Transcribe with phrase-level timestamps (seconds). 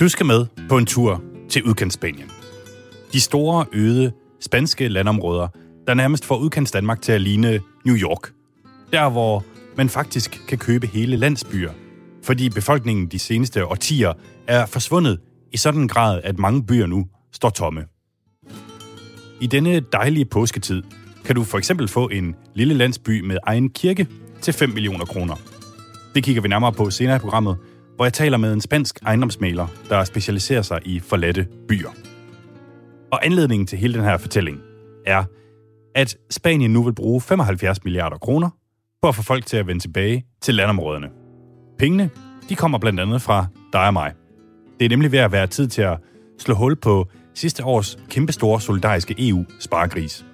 [0.00, 2.30] Du skal med på en tur til udkantsspanien.
[3.12, 5.48] De store, øde, spanske landområder,
[5.86, 8.32] der nærmest får udkants Danmark til at ligne New York.
[8.92, 9.44] Der, hvor
[9.76, 11.72] man faktisk kan købe hele landsbyer,
[12.24, 14.12] fordi befolkningen de seneste årtier
[14.46, 15.20] er forsvundet
[15.52, 17.84] i sådan en grad, at mange byer nu står tomme.
[19.40, 20.82] I denne dejlige påsketid
[21.24, 24.06] kan du for eksempel få en lille landsby med egen kirke
[24.40, 25.34] til 5 millioner kroner.
[26.14, 27.56] Det kigger vi nærmere på senere i programmet,
[27.98, 31.90] hvor jeg taler med en spansk ejendomsmaler, der specialiserer sig i forladte byer.
[33.12, 34.60] Og anledningen til hele den her fortælling
[35.06, 35.24] er,
[35.94, 38.50] at Spanien nu vil bruge 75 milliarder kroner
[39.02, 41.08] på at få folk til at vende tilbage til landområderne.
[41.78, 42.10] Pengene,
[42.48, 44.12] de kommer blandt andet fra dig og mig.
[44.78, 45.98] Det er nemlig ved at være tid til at
[46.38, 50.24] slå hul på sidste års kæmpestore solidariske EU-sparegris.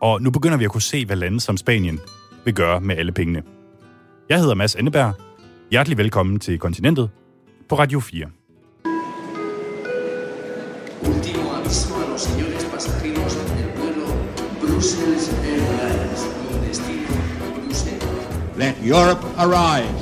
[0.00, 2.00] Og nu begynder vi at kunne se, hvad lande som Spanien
[2.44, 3.42] vil gøre med alle pengene.
[4.28, 5.27] Jeg hedder Mads Endeberg.
[5.70, 7.10] Hjertelig velkommen til Kontinentet
[7.68, 8.26] på Radio 4.
[11.02, 14.06] Último aviso a los señores pasajeros del vuelo
[14.62, 17.12] Brussels Airlines con destino
[17.54, 18.56] Bruselas.
[18.56, 20.00] Let Europe arise.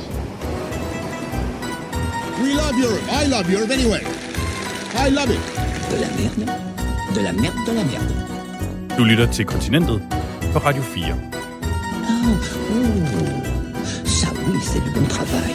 [2.43, 3.05] We love Europe.
[3.21, 4.03] I love Europe anyway.
[5.07, 5.43] I love it.
[5.91, 6.45] De la merde,
[7.15, 8.15] de la merde, de la merde.
[8.99, 10.03] Du lytter til Kontinentet
[10.53, 11.37] på Radio 4.
[12.27, 13.46] Ça
[14.49, 15.55] oui, c'est du bon travail.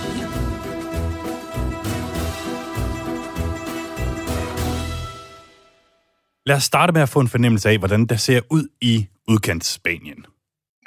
[6.45, 10.25] Lad os starte med at få en fornemmelse af, hvordan det ser ud i udkantsspanien.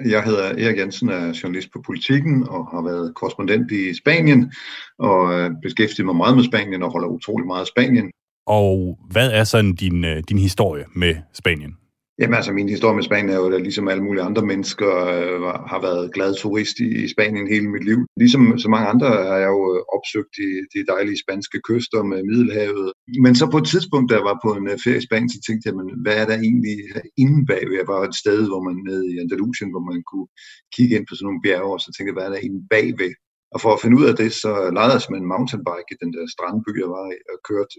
[0.05, 4.53] Jeg hedder Erik Jensen, er journalist på Politiken og har været korrespondent i Spanien
[4.99, 8.11] og øh, beskæftiget mig meget med Spanien og holder utrolig meget af Spanien.
[8.47, 11.77] Og hvad er sådan din, øh, din historie med Spanien?
[12.21, 15.43] Jamen altså, min historie med Spanien er jo, at ligesom alle mulige andre mennesker øh,
[15.73, 17.99] har været glad turist i, i Spanien hele mit liv.
[18.23, 22.21] Ligesom så mange andre har jeg jo øh, opsøgt de, de dejlige spanske kyster med
[22.31, 22.93] Middelhavet.
[23.25, 25.41] Men så på et tidspunkt, da jeg var på en øh, ferie i Spanien, så
[25.47, 26.77] tænkte jeg, hvad er der egentlig
[27.23, 27.63] inde bag?
[27.81, 30.29] Jeg var et sted, hvor man nede i Andalusien, hvor man kunne
[30.77, 33.15] kigge ind på sådan nogle bjerge, og så tænkte jeg, hvad er der inde bagved?
[33.55, 36.11] Og for at finde ud af det, så lejede jeg med en mountainbike i den
[36.17, 37.77] der strandby, jeg var i, og kørte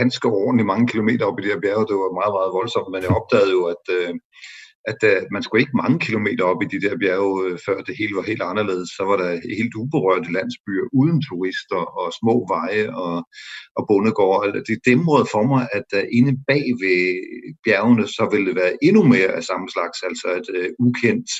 [0.00, 1.88] ganske ordentligt mange kilometer op i de her bjerge.
[1.90, 4.12] Det var meget, meget voldsomt, men jeg opdagede jo, at, øh,
[4.90, 7.94] at øh, man skulle ikke mange kilometer op i de der bjerge, øh, før det
[8.00, 8.88] hele var helt anderledes.
[8.96, 9.30] Så var der
[9.60, 13.16] helt uberørte landsbyer uden turister og små veje og,
[13.78, 14.64] og bondegårde.
[14.68, 17.00] Det dæmrede for mig, at øh, inde bag ved
[17.64, 21.30] bjergene, så ville det være endnu mere af samme slags, altså et øh, ukendt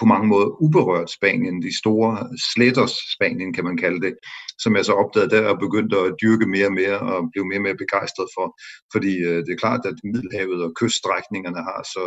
[0.00, 2.12] på mange måder uberørt Spanien, de store
[2.52, 4.14] sletters Spanien, kan man kalde det,
[4.58, 7.58] som jeg så opdagede der og begyndte at dyrke mere og mere og blev mere
[7.58, 8.46] og mere begejstret for.
[8.92, 12.04] Fordi øh, det er klart, at Middelhavet og kyststrækningerne har så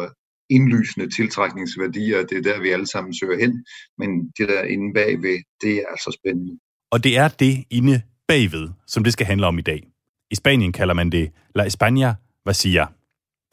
[0.49, 3.65] indlysende tiltrækningsværdier, det er der, vi alle sammen søger hen,
[3.97, 6.59] men det der inde bagved, det er altså spændende.
[6.91, 9.87] Og det er det inde bagved, som det skal handle om i dag.
[10.31, 12.09] I Spanien kalder man det La España
[12.49, 12.85] Vacía.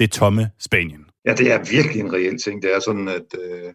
[0.00, 1.05] Det tomme Spanien.
[1.27, 2.62] Ja, det er virkelig en reel ting.
[2.62, 3.73] Det er sådan, at, øh,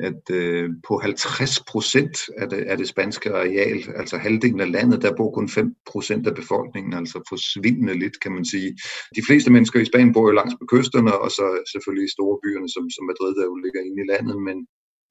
[0.00, 5.02] at øh, på 50 procent af det, af det spanske areal, altså halvdelen af landet,
[5.02, 8.76] der bor kun 5 procent af befolkningen, altså forsvindende lidt, kan man sige.
[9.16, 12.38] De fleste mennesker i Spanien bor jo langs med kysterne, og så selvfølgelig i store
[12.42, 14.56] byerne, som, som Madrid, der jo ligger inde i landet, men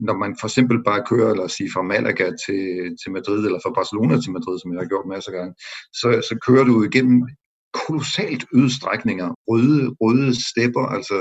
[0.08, 2.64] når man for eksempel bare kører, eller sige fra Malaga til,
[3.02, 5.54] til Madrid, eller fra Barcelona til Madrid, som jeg har gjort masser af gange,
[6.00, 7.20] så, så kører du igennem
[7.82, 11.18] kolossalt øde strækninger, røde, røde stepper, altså,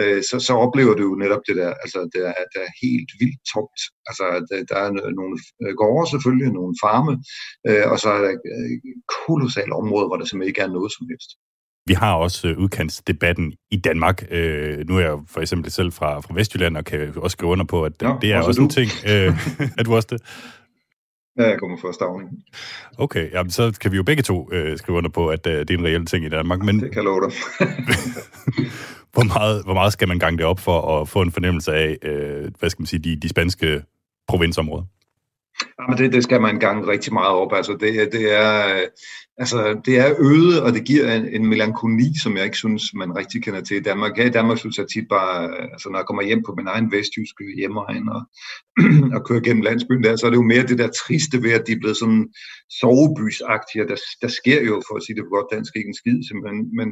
[0.00, 3.10] øh, så, så oplever du jo netop det der, altså det er, det er helt
[3.20, 3.80] vildt tomt.
[4.08, 4.90] Altså der, der er
[5.20, 7.14] nogle øh, gårde selvfølgelig, nogle farme,
[7.68, 8.76] øh, og så er der øh,
[9.18, 11.30] kolossale områder, hvor der simpelthen ikke er noget som helst.
[11.88, 14.26] Vi har også øh, udkantsdebatten i Danmark.
[14.30, 17.64] Øh, nu er jeg for eksempel selv fra, fra Vestjylland, og kan også skrive under
[17.64, 18.90] på, at Nå, det er også også en ting.
[19.06, 19.32] Øh,
[19.78, 20.22] er du også det?
[21.38, 22.44] Ja, jeg kommer fra Stavning.
[22.98, 25.70] Okay, jamen, så kan vi jo begge to øh, skrive under på, at øh, det
[25.70, 26.62] er en reel ting i Danmark.
[26.62, 27.32] Men Det kan jeg love dig.
[29.14, 31.98] hvor meget, hvor meget skal man gange det op for at få en fornemmelse af,
[32.02, 33.82] øh, hvad skal man sige, de, de spanske
[34.28, 34.84] provinsområder?
[35.80, 37.52] Jamen, det, det skal man gange rigtig meget op.
[37.52, 38.80] Altså, det, det, er,
[39.38, 43.16] altså, det er øde, og det giver en, en melankoli, som jeg ikke synes, man
[43.16, 44.16] rigtig kender til i Danmark.
[44.16, 46.92] Her i Danmark synes jeg tit bare, altså, når jeg kommer hjem på min egen
[46.92, 48.22] vestjyske hjemmeegn og,
[49.14, 51.66] og kører gennem landsbyen der, så er det jo mere det der triste ved, at
[51.66, 52.24] de er blevet sådan
[52.80, 53.88] sovebysagtige.
[53.90, 56.60] Der, der sker jo, for at sige det på godt dansk, ikke en skid simpelthen.
[56.78, 56.88] Men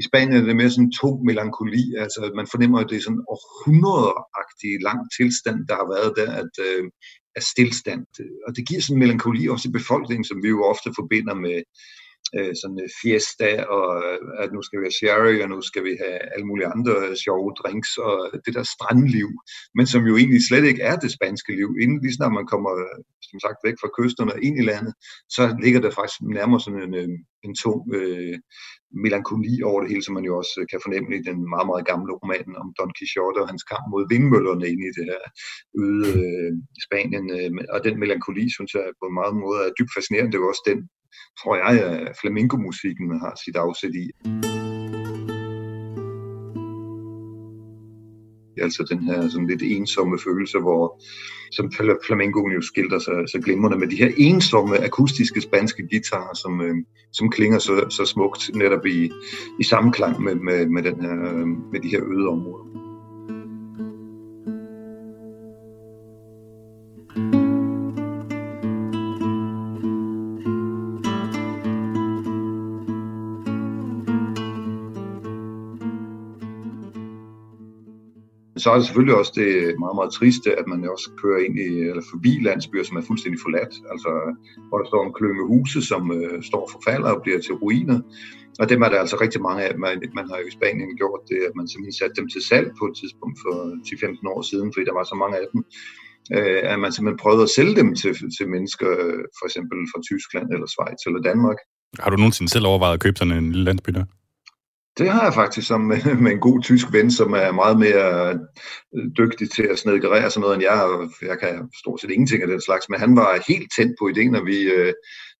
[0.00, 1.84] i Spanien er det mere sådan tung melankoli.
[2.04, 6.54] Altså, man fornemmer, at det er sådan århundrederagtig lang tilstand, der har været der, at
[6.68, 6.84] øh,
[7.36, 8.06] af stillstand.
[8.46, 11.62] Og det giver sådan en melankoli også i befolkningen, som vi jo ofte forbinder med,
[12.38, 15.82] øh, sådan øh, fiesta, og øh, at nu skal vi have sherry, og nu skal
[15.88, 19.28] vi have alle mulige andre øh, sjove drinks, og det der strandliv,
[19.76, 21.70] men som jo egentlig slet ikke er det spanske liv.
[21.82, 22.72] Inden lige snart man kommer,
[23.30, 24.92] som sagt, væk fra kysterne og ind i landet,
[25.36, 27.10] så ligger der faktisk nærmere sådan en,
[27.46, 28.36] en tung øh,
[29.04, 32.12] melankoli over det hele, som man jo også kan fornemme i den meget, meget gamle
[32.20, 35.22] roman om Don Quixote og hans kamp mod vindmøllerne inde i det her
[35.84, 36.52] øde øh,
[36.86, 37.24] Spanien.
[37.74, 40.30] Og den melankoli, synes jeg på en meget måde er dybt fascinerende.
[40.30, 40.80] Det er jo også den
[41.42, 44.06] tror jeg, at øh, flamenco-musikken har sit afsæt i.
[48.62, 51.02] Altså den her sådan lidt ensomme følelse, hvor
[51.52, 51.72] som
[52.06, 56.76] flamencoen jo skilter sig så glimrende med de her ensomme akustiske spanske guitarer, som, øh,
[57.12, 59.10] som klinger så, så smukt netop i,
[59.60, 62.79] i sammenklang med, med, med, den her, øh, med de her øde områder.
[78.62, 79.50] Så er det selvfølgelig også det
[79.84, 83.40] meget, meget triste, at man også kører ind i, eller forbi landsbyer, som er fuldstændig
[83.46, 83.74] forladt.
[83.92, 84.10] Altså,
[84.68, 87.98] hvor der står en klønge huse, som øh, står for falder og bliver til ruiner.
[88.60, 89.70] Og dem er der altså rigtig mange af.
[89.84, 92.68] Man, man har jo i Spanien gjort det, at man simpelthen satte dem til salg
[92.78, 93.54] på et tidspunkt for
[93.88, 95.60] 10-15 år siden, fordi der var så mange af dem.
[96.36, 100.00] Øh, at man simpelthen prøvede at sælge dem til, til mennesker, øh, for eksempel fra
[100.10, 101.58] Tyskland eller Schweiz eller Danmark.
[102.02, 104.04] Har du nogensinde selv overvejet at købe sådan en lille landsby der?
[105.00, 105.80] Det har jeg faktisk som,
[106.24, 108.08] med en god tysk ven, som er meget mere
[108.96, 110.78] øh, dygtig til at snedgerere sådan noget end jeg.
[111.30, 114.34] Jeg kan stort set ingenting af den slags, men han var helt tændt på ideen,
[114.40, 114.92] og vi øh,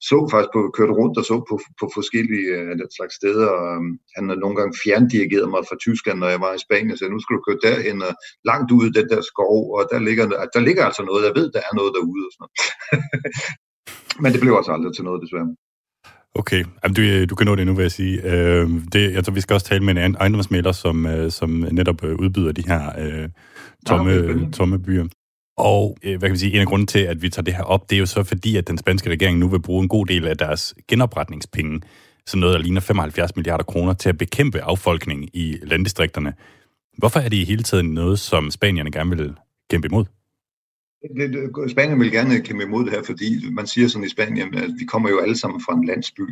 [0.09, 3.49] så faktisk på, kørte rundt og så på, på forskellige øh, den slags steder.
[3.61, 3.83] Og, øh,
[4.17, 7.19] han har nogle gange fjerndirigeret mig fra Tyskland, når jeg var i Spanien, så nu
[7.21, 8.13] skal du køre derhen og
[8.51, 10.25] langt ud i den der skov, og der ligger,
[10.56, 12.55] der ligger altså noget, jeg ved, der er noget derude og sådan noget.
[14.23, 15.51] men det blev også aldrig til noget, desværre.
[16.35, 18.23] Okay, Jamen, du, du kan nå det nu, vil jeg sige.
[18.23, 22.05] Øh, det, jeg tror, vi skal også tale med en ejendomsmælder, som, øh, som netop
[22.05, 23.29] øh, udbyder de her øh,
[23.87, 25.05] tomme, ja, tomme byer.
[25.59, 27.62] Og øh, hvad kan vi sige, en af grunden til, at vi tager det her
[27.62, 30.06] op, det er jo så fordi, at den spanske regering nu vil bruge en god
[30.06, 31.81] del af deres genopretningspenge,
[32.27, 36.32] så noget, der ligner 75 milliarder kroner, til at bekæmpe affolkning i landdistrikterne.
[36.99, 39.35] Hvorfor er det i hele tiden noget, som spanierne gerne vil
[39.71, 40.05] kæmpe imod?
[41.75, 44.85] Spanien vil gerne kæmpe imod det her, fordi man siger sådan i Spanien, at vi
[44.93, 46.26] kommer jo alle sammen fra en landsby.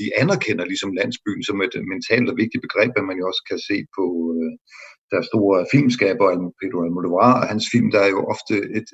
[0.00, 3.42] De anerkender ligesom landsbyen som et øh, mentalt og vigtigt begreb, at man jo også
[3.50, 4.04] kan se på
[4.36, 4.52] øh,
[5.12, 6.26] deres store filmskaber,
[6.60, 8.88] Pedro Almodovar og hans film, der er jo ofte et,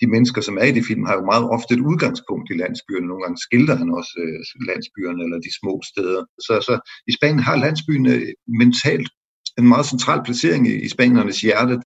[0.00, 3.06] de mennesker, som er i de film, har jo meget ofte et udgangspunkt i landsbyerne.
[3.08, 4.40] Nogle gange skildrer han også øh,
[4.70, 6.22] landsbyerne eller de små steder.
[6.46, 6.74] Så, så
[7.10, 8.22] i Spanien har landsbyen øh,
[8.62, 9.10] mentalt
[9.58, 11.76] en meget central placering i, i spanernes hjerte.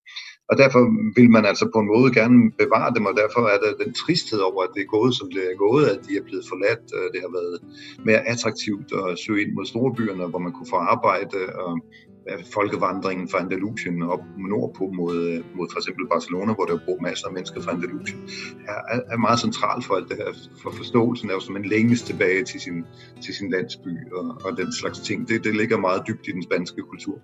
[0.50, 0.80] Og derfor
[1.16, 4.40] vil man altså på en måde gerne bevare dem, og derfor er der den tristhed
[4.48, 6.84] over, at det er gået, som det er gået, at de er blevet forladt.
[6.96, 7.56] Øh, det har været
[8.08, 11.72] mere attraktivt at søge ind mod storbyerne, hvor man kunne få arbejde, og
[12.28, 16.98] øh, folkevandringen fra Andalusien op nordpå mod, øh, mod for eksempel Barcelona, hvor der bor
[17.08, 18.20] masser af mennesker fra Andalusien,
[18.68, 20.30] er, er meget central for alt det her,
[20.62, 22.78] for forståelsen af, som en længes tilbage til sin,
[23.24, 25.28] til sin landsby og, og den slags ting.
[25.28, 27.18] Det, det ligger meget dybt i den spanske kultur.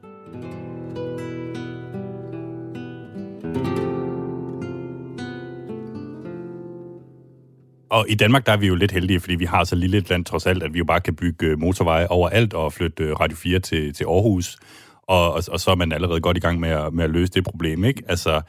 [7.91, 10.11] Og i Danmark, der er vi jo lidt heldige, fordi vi har så lille et
[10.11, 13.21] land trods alt, at vi jo bare kan bygge øh, motorveje overalt og flytte øh,
[13.21, 14.57] Radio 4 til, til Aarhus.
[15.03, 17.33] Og, og, og så er man allerede godt i gang med at, med at løse
[17.33, 18.03] det problem, ikke?
[18.09, 18.43] Altså,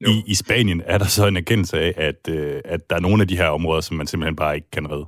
[0.00, 3.22] i, i Spanien er der så en erkendelse af, at, øh, at der er nogle
[3.22, 5.06] af de her områder, som man simpelthen bare ikke kan redde.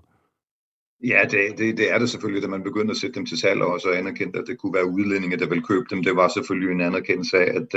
[1.05, 3.63] Ja, det, det, det er det selvfølgelig, da man begyndte at sætte dem til salg,
[3.63, 6.05] og så anerkendte, at det kunne være udlændinge, der ville købe dem.
[6.05, 7.75] Det var selvfølgelig en anerkendelse af, at,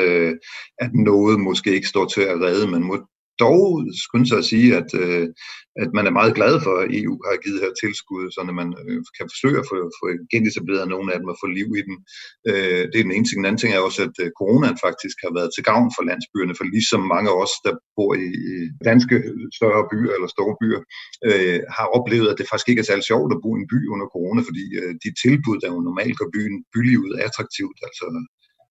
[0.78, 2.98] at noget måske ikke står til at redde, men må,
[3.44, 3.66] dog
[4.06, 5.28] skynde sig at sige, at, øh,
[5.84, 9.00] at man er meget glad for, at EU har givet her tilskud, så man øh,
[9.18, 11.96] kan forsøge at få, få genetableret nogle af dem og få liv i dem.
[12.50, 13.38] Øh, det er den ene ting.
[13.40, 16.58] Den anden ting er også, at øh, coronaen faktisk har været til gavn for landsbyerne,
[16.58, 18.56] for ligesom mange af os, der bor i, i
[18.90, 19.16] danske
[19.58, 20.82] større byer eller store byer,
[21.30, 23.80] øh, har oplevet, at det faktisk ikke er særlig sjovt at bo i en by
[23.94, 28.06] under corona, fordi øh, de tilbud, der jo normalt gør byen bylivet attraktivt, altså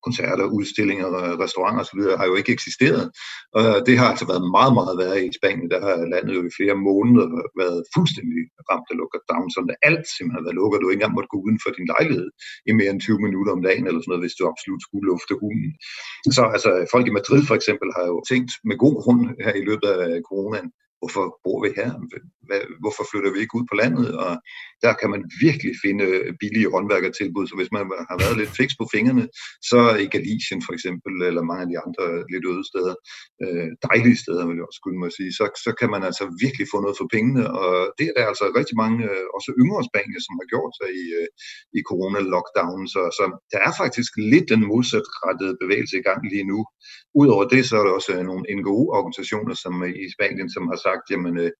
[0.07, 1.09] koncerter, udstillinger,
[1.45, 2.01] restauranter osv.
[2.21, 3.05] har jo ikke eksisteret.
[3.59, 5.69] Og det har altså været meget, meget værre i Spanien.
[5.75, 7.27] Der har landet jo i flere måneder
[7.63, 10.79] været fuldstændig ramt af lockdown, så alt simpelthen har været lukket.
[10.81, 12.29] Du ikke engang måtte gå uden for din lejlighed
[12.69, 15.35] i mere end 20 minutter om dagen, eller sådan noget, hvis du absolut skulle lufte
[15.43, 15.71] hunden.
[16.37, 19.67] Så altså, folk i Madrid for eksempel har jo tænkt med god grund her i
[19.69, 20.69] løbet af coronaen,
[21.05, 21.91] hvorfor bor vi her?
[22.49, 24.09] Hvad, hvorfor flytter vi ikke ud på landet?
[24.25, 24.33] Og
[24.85, 26.07] der kan man virkelig finde
[26.43, 29.25] billige håndværkertilbud, så hvis man har været lidt fix på fingrene,
[29.71, 32.95] så i Galicien for eksempel, eller mange af de andre lidt øde steder,
[33.45, 36.67] øh, dejlige steder, vil jeg også skulle må sige, så, så kan man altså virkelig
[36.73, 40.21] få noget for pengene, og det er der altså rigtig mange, øh, også yngre spanier,
[40.27, 41.29] som har gjort sig i, øh,
[41.79, 46.61] i corona-lockdown, så, så der er faktisk lidt den modsatrettede bevægelse i gang lige nu.
[47.21, 50.94] Udover det, så er der også øh, nogle NGO-organisationer som i Spanien, som har sagt,
[51.11, 51.51] jamen øh,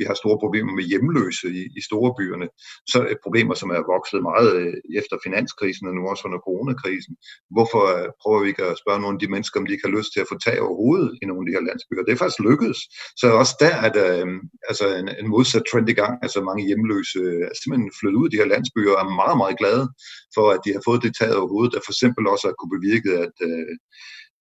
[0.00, 2.46] vi har store problemer med hjemløse i, i store byerne.
[2.92, 7.14] Så er problemer, som er vokset meget øh, efter finanskrisen og nu også under coronakrisen.
[7.54, 9.96] Hvorfor øh, prøver vi ikke at spørge nogle af de mennesker, om de ikke har
[9.98, 12.02] lyst til at få tag over hovedet i nogle af de her landsbyer?
[12.04, 12.80] Det er faktisk lykkedes.
[13.20, 14.28] Så også der er der øh,
[14.70, 16.14] altså en, en modsat trend i gang.
[16.24, 19.36] Altså mange hjemløse øh, er simpelthen flyttet ud af de her landsbyer og er meget,
[19.42, 19.84] meget glade
[20.36, 22.76] for, at de har fået det taget over hovedet, der for eksempel også har kunne
[22.78, 23.74] bevirke, at øh,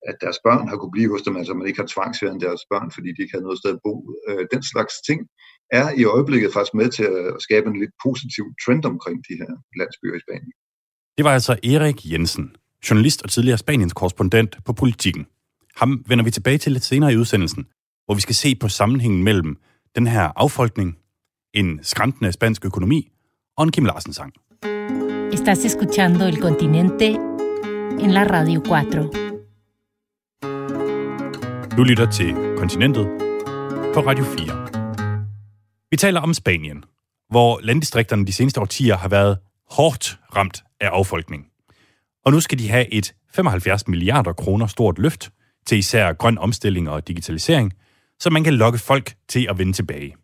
[0.10, 2.89] at deres børn har kunne blive hos dem, altså man ikke har tvangsværet deres børn,
[2.96, 3.94] fordi de ikke har noget sted at bo.
[4.27, 5.20] Øh, den slags ting
[5.79, 9.51] er i øjeblikket faktisk med til at skabe en lidt positiv trend omkring de her
[9.79, 10.53] landsbyer i Spanien.
[11.18, 12.46] Det var altså Erik Jensen,
[12.89, 15.27] journalist og tidligere Spaniens korrespondent på politikken.
[15.75, 17.63] Ham vender vi tilbage til lidt senere i udsendelsen,
[18.06, 19.58] hvor vi skal se på sammenhængen mellem
[19.96, 20.98] den her affolkning,
[21.53, 23.12] en skræntende spansk økonomi
[23.58, 24.34] og en Kim Larsen-sang.
[25.34, 27.06] Estás escuchando El Continente
[28.00, 29.38] en la Radio 4.
[31.79, 33.05] Du lytter til Kontinentet
[33.93, 35.88] på Radio 4.
[35.91, 36.83] Vi taler om Spanien,
[37.29, 39.38] hvor landdistrikterne de seneste årtier har været
[39.71, 41.45] hårdt ramt af affolkning.
[42.25, 45.31] Og nu skal de have et 75 milliarder kroner stort løft
[45.65, 47.74] til især grøn omstilling og digitalisering,
[48.19, 50.15] så man kan lokke folk til at vende tilbage.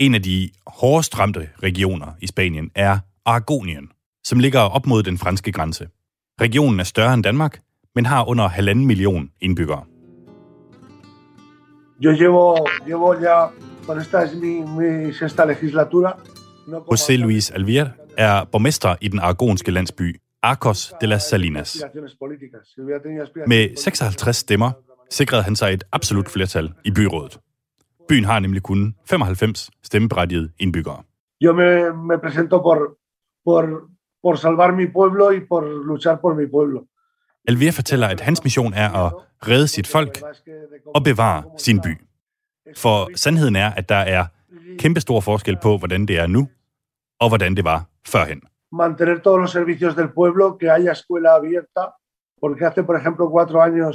[0.00, 3.88] En af de hårdest ramte regioner i Spanien er Aragonien,
[4.24, 5.88] som ligger op mod den franske grænse.
[6.40, 7.60] Regionen er større end Danmark,
[7.94, 9.84] men har under halvanden million indbyggere.
[11.98, 13.50] Yo llevo, llevo ya,
[13.86, 16.16] con esta es mi, mi sexta legislatura.
[16.66, 21.84] No José Luis Alvier er borgmester i den aragonske landsby Arcos de las Salinas.
[23.46, 24.72] Med 56 stemmer
[25.10, 27.38] sikrede han sig et absolut flertal i byrådet.
[28.08, 31.02] Byen har nemlig kun 95 stemmeberettigede indbyggere.
[31.40, 32.98] Yo me, me presento por,
[33.44, 33.88] por,
[34.22, 36.86] por salvar mi pueblo y por luchar por mi pueblo.
[37.48, 39.12] Alvier fortæller, at hans mission er at
[39.48, 40.22] redde sit folk
[40.94, 41.92] og bevare sin by.
[42.76, 44.26] For sandheden er, at der er
[44.78, 46.48] kæmpe stor forskel på, hvordan det er nu,
[47.20, 48.40] og hvordan det var førhen.
[48.72, 51.84] Mantener todos los servicios del pueblo, que haya escuela abierta,
[52.40, 53.94] porque hace, por ejemplo, cuatro años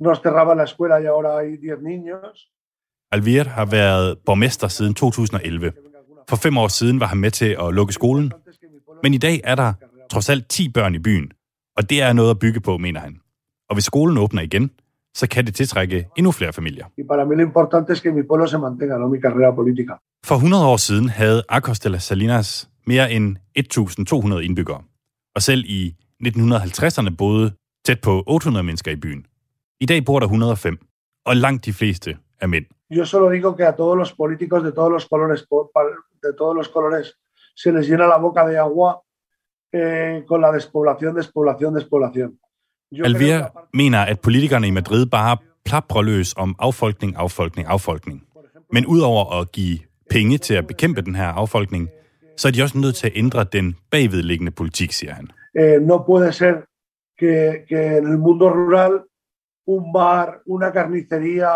[0.00, 2.52] nos cerraba la escuela y ahora hay 10 niños.
[3.12, 5.72] Alvier har været borgmester siden 2011.
[6.28, 8.32] For fem år siden var han med til at lukke skolen.
[9.02, 9.72] Men i dag er der
[10.10, 11.32] trods alt 10 børn i byen,
[11.78, 13.20] og det er noget at bygge på, mener han.
[13.68, 14.70] Og hvis skolen åbner igen,
[15.14, 16.86] så kan det tiltrække endnu flere familier.
[20.24, 24.82] For 100 år siden havde Arcos de las Salinas mere end 1.200 indbyggere.
[25.36, 25.94] Og selv i
[26.24, 27.52] 1950'erne boede
[27.86, 29.26] tæt på 800 mennesker i byen.
[29.80, 30.78] I dag bor der 105,
[31.26, 32.64] og langt de fleste er mænd.
[32.90, 35.40] Yo solo digo que a todos los políticos de todos los colores,
[36.26, 37.06] de todos los colores,
[37.56, 38.90] se les llena la boca de agua
[39.72, 42.30] eh, con la despoblación, despoblación, despoblación.
[42.90, 47.14] Yo creo que Alvier aparte- mener, at politikerne i Madrid bare plaprer løs om affolkning,
[47.16, 48.22] affolkning, affolkning.
[48.72, 49.78] Men udover at give
[50.10, 51.88] penge til at bekæmpe den her affolkning,
[52.36, 55.28] så er de også nødt til at ændre den bagvedliggende politik, siger han.
[55.58, 56.54] eh, no puede ser
[57.20, 58.92] que, que en el mundo rural
[59.66, 61.50] un bar, una carnicería...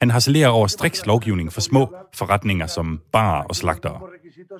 [0.00, 4.00] Han harcelerer over striks lovgivning for små forretninger som barer og slagtere.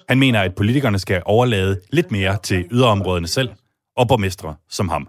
[0.09, 3.49] Han mener, at politikerne skal overlade lidt mere til yderområderne selv
[3.97, 5.09] og borgmestre som ham.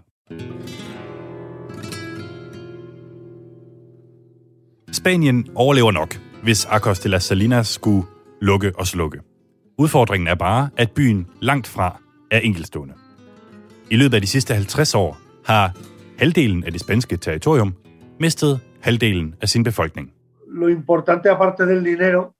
[4.92, 8.06] Spanien overlever nok, hvis Arcos de las Salinas skulle
[8.40, 9.20] lukke og slukke.
[9.78, 12.94] Udfordringen er bare, at byen langt fra er enkelstående.
[13.90, 15.72] I løbet af de sidste 50 år har
[16.18, 17.74] halvdelen af det spanske territorium
[18.20, 20.10] mistet halvdelen af sin befolkning.
[20.52, 22.34] Lo importante, aparte del dinero,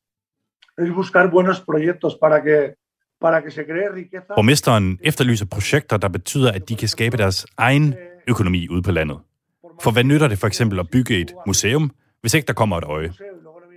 [0.79, 2.75] es buscar buenos proyectos para que,
[3.21, 4.35] para que se cree riqueza.
[4.35, 7.95] Borgmesteren efterlyser projekter, der betyder, at de kan skabe deres egen
[8.29, 9.19] økonomi ude på landet.
[9.83, 11.91] For hvad nytter det for eksempel at bygge et museum,
[12.21, 13.13] hvis ikke der kommer et øje?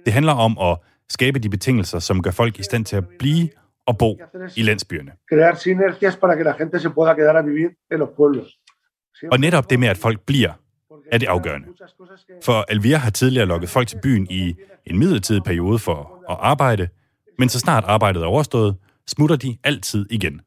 [0.06, 0.78] Det handler om at
[1.10, 3.50] skabe de betingelser, som gør folk i stand til at blive
[3.86, 4.20] og bo
[4.56, 5.12] i landsbyerne.
[5.30, 8.60] Crear sinergias para que la gente se pueda quedar a vivir en los pueblos.
[9.32, 10.52] Og netop det med, at folk bliver,
[11.12, 11.68] er det afgørende.
[12.44, 14.56] For Alvia har tidligere lukket folk til byen i
[14.86, 16.88] en midlertidig periode for at arbejde,
[17.40, 18.76] men så snart arbejdet er overstået,
[19.08, 20.42] smutter de altid igen.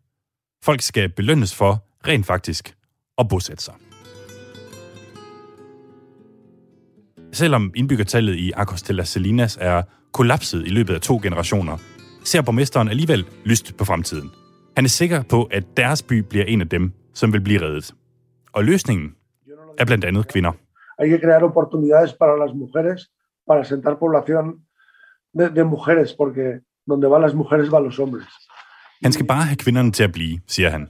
[0.65, 2.75] Folk skal belønnes for rent faktisk
[3.19, 3.75] at bosætte sig.
[7.33, 9.83] Selvom indbyggertallet i Arcos de las Salinas er
[10.13, 11.79] kollapset i løbet af to generationer,
[12.25, 14.31] ser borgmesteren alligevel lyst på fremtiden.
[14.77, 17.95] Han er sikker på, at deres by bliver en af dem, som vil blive reddet.
[18.53, 19.11] Og løsningen
[19.79, 20.53] er blandt andet kvinder.
[20.99, 23.11] Hay que crear oportunidades para las mujeres,
[23.49, 24.45] para sentar población
[25.39, 28.25] de, de mujeres, porque donde van las mujeres van los hombres.
[29.05, 30.89] Han skal bare have kvinderne til at blive, siger han.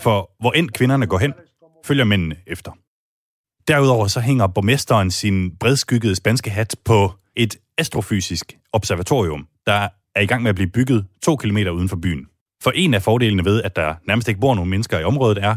[0.00, 1.32] For hvor end kvinderne går hen,
[1.84, 2.72] følger mændene efter.
[3.68, 10.26] Derudover så hænger borgmesteren sin bredskyggede spanske hat på et astrofysisk observatorium, der er i
[10.26, 12.26] gang med at blive bygget to kilometer uden for byen.
[12.62, 15.56] For en af fordelene ved, at der nærmest ikke bor nogen mennesker i området, er,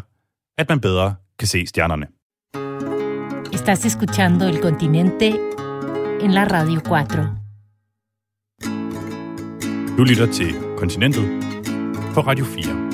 [0.57, 2.07] at man bedre kan se stjernerne.
[3.63, 5.27] Estás escuchando El Continente
[6.21, 7.37] en la Radio 4.
[9.97, 11.23] Du lytter til Kontinentet
[12.13, 12.91] på Radio 4.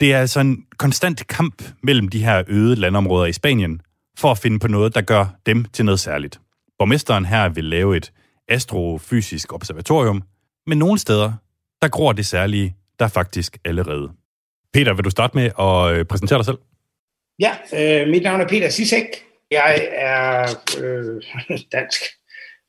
[0.00, 3.80] Det er altså en konstant kamp mellem de her øde landområder i Spanien
[4.18, 6.40] for at finde på noget, der gør dem til noget særligt.
[6.78, 8.12] Borgmesteren her vil lave et
[8.48, 10.22] astrofysisk observatorium,
[10.66, 11.32] men nogle steder,
[11.82, 14.10] der gror det særlige, der faktisk allerede.
[14.72, 16.58] Peter, vil du starte med at øh, præsentere dig selv?
[17.38, 17.52] Ja,
[18.02, 19.29] øh, mit navn er Peter Sisek.
[19.50, 20.48] Jeg er
[20.80, 21.22] øh,
[21.72, 22.00] dansk,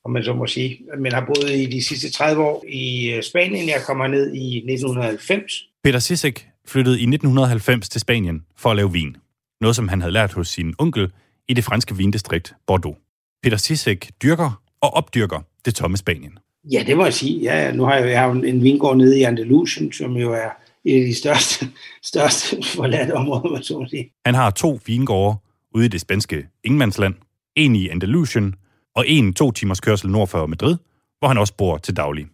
[0.05, 3.23] om man så må sige, men har boet i de sidste 30 år i øh,
[3.23, 3.69] Spanien.
[3.69, 5.53] Jeg kommer ned i 1990.
[5.83, 9.17] Peter Sisek flyttede i 1990 til Spanien for at lave vin.
[9.61, 11.11] Noget, som han havde lært hos sin onkel
[11.47, 12.97] i det franske vindistrikt Bordeaux.
[13.43, 16.39] Peter Sisek dyrker og opdyrker det tomme Spanien.
[16.71, 17.41] Ja, det må jeg sige.
[17.41, 20.49] Ja, nu har jeg, jeg har en vingård nede i Andalusien, som jo er
[20.85, 21.67] et af de største,
[22.11, 24.11] største forladte områder, man så må sige.
[24.25, 25.37] Han har to vingårde
[25.75, 27.15] ude i det spanske Ingemandsland,
[27.55, 28.55] en i Andalusien
[28.95, 30.77] og en to timers kørsel nord for Madrid,
[31.19, 32.25] hvor han også bor til daglig.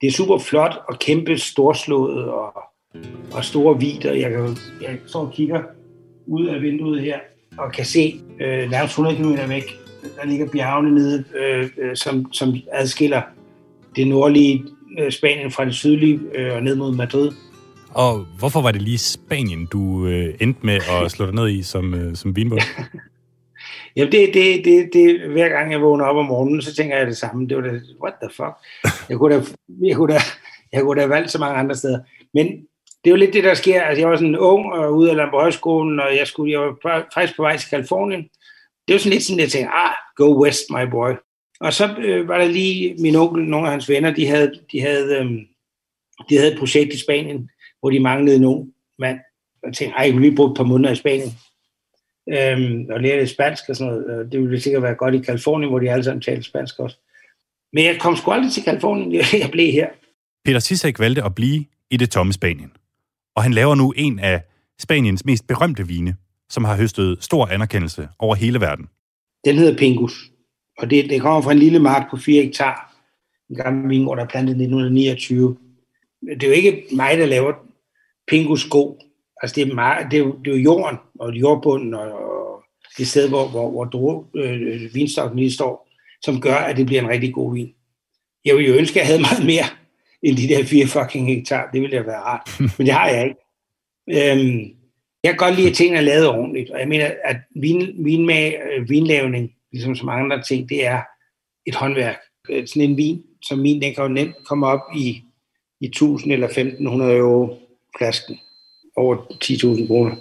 [0.00, 2.52] Det er super flot og kæmpe storslået og,
[3.32, 4.12] og store vider.
[4.12, 5.62] Jeg, kan, jeg står og kigger
[6.26, 7.18] ud af vinduet her
[7.58, 9.78] og kan se øh, nærmest 100 km væk,
[10.16, 13.22] der ligger bjergene nede, øh, øh, som, som adskiller
[13.96, 14.64] det nordlige
[14.98, 17.32] øh, Spanien fra det sydlige øh, og ned mod Madrid.
[17.94, 21.62] Og hvorfor var det lige Spanien, du øh, endte med at slå dig ned i
[21.62, 22.60] som, øh, som vinbund?
[23.96, 27.06] Jamen, det, det, det, det, hver gang jeg vågner op om morgenen, så tænker jeg
[27.06, 27.48] det samme.
[27.48, 28.54] Det var det, what the fuck?
[29.08, 29.42] Jeg kunne da,
[29.88, 30.20] jeg kunne da,
[30.72, 32.00] jeg kunne da have valgt så mange andre steder.
[32.34, 32.46] Men
[33.04, 33.82] det er jo lidt det, der sker.
[33.82, 37.36] Altså, jeg var sådan ung og ude af Lamborghøjskolen, og jeg, skulle, jeg var faktisk
[37.36, 38.22] på vej til Kalifornien.
[38.88, 41.10] Det var sådan lidt sådan, jeg tænkte, ah, go west, my boy.
[41.60, 44.80] Og så øh, var der lige min onkel, nogle af hans venner, de havde, de
[44.80, 45.30] havde, øh,
[46.28, 47.50] de havde et projekt i Spanien,
[47.84, 49.18] hvor de manglede nogen mand.
[49.62, 51.32] Og jeg tænkte, ej, lige bruge et par måneder i Spanien.
[52.28, 54.32] Øhm, og lære lidt spansk og sådan noget.
[54.32, 56.96] Det ville sikkert være godt i Kalifornien, hvor de alle sammen talte spansk også.
[57.72, 59.12] Men jeg kom sgu aldrig til Kalifornien.
[59.42, 59.88] Jeg blev her.
[60.44, 62.72] Peter Sisek valgte at blive i det tomme Spanien.
[63.36, 64.42] Og han laver nu en af
[64.78, 66.16] Spaniens mest berømte vine,
[66.50, 68.86] som har høstet stor anerkendelse over hele verden.
[69.44, 70.30] Den hedder Pingus.
[70.78, 72.94] Og det, det kommer fra en lille mark på 4 hektar.
[73.50, 75.56] En gammel vingård, der er plantet i 1929.
[76.22, 77.52] Det er jo ikke mig, der laver
[78.28, 78.96] Pingus god.
[79.42, 82.64] Altså det er, meget, det er, jo, det er jo jorden og jordbunden og, og
[82.98, 85.88] det sted, hvor, hvor, hvor drue, øh, vinstokken lige står,
[86.22, 87.74] som gør, at det bliver en rigtig god vin.
[88.44, 89.64] Jeg ville jo ønske, at jeg havde meget mere
[90.22, 91.70] end de der fire fucking hektar.
[91.72, 92.50] Det ville da være rart.
[92.78, 93.40] Men det har jeg ikke.
[94.10, 94.60] Øhm,
[95.22, 96.70] jeg kan godt lide, at tingene er lavet ordentligt.
[96.70, 101.02] Og jeg mener, at vin, vinmag, øh, vinlavning, ligesom så mange andre ting, det er
[101.66, 102.18] et håndværk.
[102.50, 105.22] Øh, Sådan en vin, som min, den kan jo nemt komme op i,
[105.80, 107.58] i 1000 eller 1500 euro
[107.98, 108.38] flasken.
[108.96, 110.16] Over 10.000 kroner.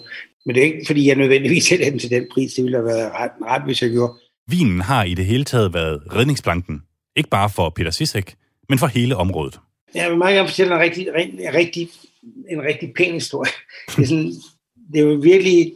[0.45, 2.53] Men det er ikke, fordi jeg nødvendigvis sælger den til den pris.
[2.53, 4.13] Det ville have været ret, ret hvis jeg gjorde.
[4.47, 6.83] Vinen har i det hele taget været redningsplanken.
[7.15, 8.36] Ikke bare for Peter Sisek,
[8.69, 9.59] men for hele området.
[9.95, 11.07] Jeg vil meget gerne fortælle en rigtig,
[11.39, 11.89] en rigtig,
[12.49, 13.51] en rigtig pæn historie.
[13.95, 14.33] Det er, sådan,
[14.93, 15.73] det er jo virkelig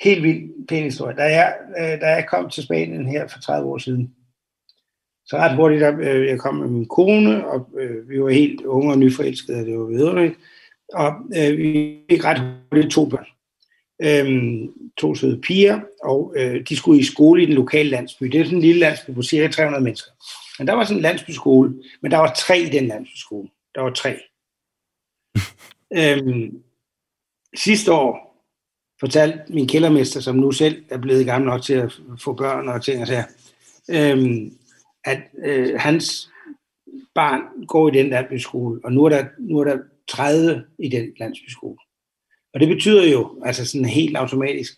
[0.00, 1.16] helt vildt pæn historie.
[1.16, 4.14] Da jeg, øh, da jeg kom til Spanien her for 30 år siden,
[5.26, 8.60] så ret hurtigt, der, øh, jeg kom med min kone, og øh, vi var helt
[8.60, 10.34] unge og nyforelskede, og det var videre.
[10.92, 13.26] Og øh, vi fik ret hurtigt to børn.
[14.02, 18.24] Øhm, to søde piger, og øh, de skulle i skole i den lokale landsby.
[18.24, 20.10] Det er sådan en lille landsby på cirka 300 mennesker.
[20.58, 23.48] Men der var sådan en landsbyskole, men der var tre i den landsbyskole.
[23.74, 24.20] Der var tre.
[25.98, 26.62] øhm,
[27.56, 28.30] sidste år
[29.00, 32.84] fortalte min kældermester, som nu selv er blevet gammel nok til at få børn og
[32.84, 33.24] ting og sager,
[33.90, 34.56] øhm,
[35.04, 36.30] at øh, hans
[37.14, 39.78] barn går i den landsbyskole, og nu er der, nu er der
[40.10, 41.76] 30 i den landsbyskole.
[42.54, 44.72] Og det betyder jo, altså sådan helt automatisk,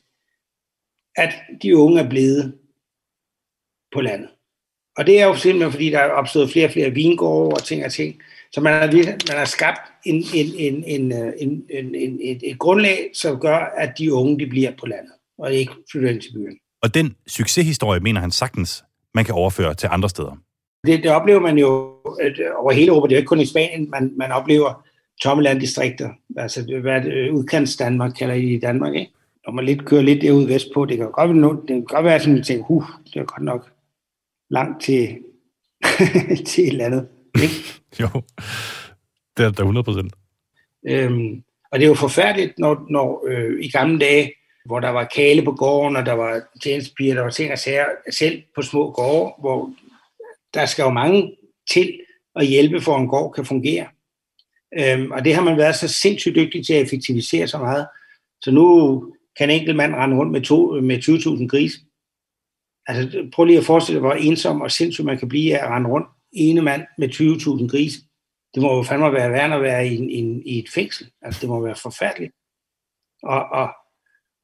[1.16, 2.58] at de unge er blevet
[3.94, 4.28] på landet.
[4.96, 7.84] Og det er jo simpelthen, fordi der er opstået flere og flere vingårde og ting
[7.84, 8.20] og ting.
[8.52, 8.86] Så man har,
[9.28, 13.56] man har skabt en, en, en, en, en, en, en, et, et grundlag, som gør,
[13.56, 16.58] at de unge de bliver på landet, og ikke flytter ind til byen.
[16.82, 20.36] Og den succeshistorie mener han sagtens, man kan overføre til andre steder.
[20.86, 21.68] Det, det oplever man jo
[22.56, 23.06] over hele Europa.
[23.08, 24.86] Det er jo ikke kun i Spanien, man, man oplever
[25.22, 26.10] tomme landdistrikter.
[26.36, 29.12] Altså, det, hvad det, udkants Danmark kalder I i Danmark, ikke?
[29.46, 32.20] Når man lidt kører lidt derud vestpå, det kan godt være, det kan godt være
[32.20, 33.70] sådan, at tænker, huh, det er godt nok
[34.50, 35.18] langt til,
[36.46, 37.08] til et eller andet.
[37.42, 37.54] Ikke?
[38.00, 38.08] jo,
[39.36, 40.12] det er der 100 procent.
[40.88, 44.32] Øhm, og det er jo forfærdeligt, når, når øh, i gamle dage,
[44.64, 47.86] hvor der var kale på gården, og der var tjenestepiger, der var ting og sager,
[48.10, 49.72] selv på små gårde, hvor
[50.54, 51.36] der skal jo mange
[51.72, 52.00] til
[52.36, 53.86] at hjælpe for, at en gård kan fungere.
[54.78, 57.86] Øhm, og det har man været så sindssygt dygtig til at effektivisere så meget.
[58.42, 58.66] Så nu
[59.36, 61.78] kan en enkelt mand rende rundt med, to, med 20.000 grise.
[62.86, 65.70] Altså prøv lige at forestille dig, hvor ensom og sindssygt man kan blive af at
[65.70, 68.00] rende rundt ene mand med 20.000 grise.
[68.54, 71.10] Det må jo fandme være værd at være i, i, i et fængsel.
[71.22, 72.32] Altså det må være forfærdeligt.
[73.22, 73.70] Og, og,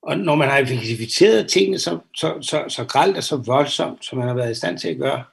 [0.02, 4.18] og når man har effektiviseret tingene så, så, så, så gralt og så voldsomt, som
[4.18, 5.24] man har været i stand til at gøre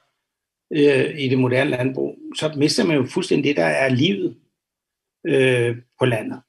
[0.72, 4.36] øh, i det moderne landbrug, så mister man jo fuldstændig det, der er livet
[5.26, 6.40] øh, på landet.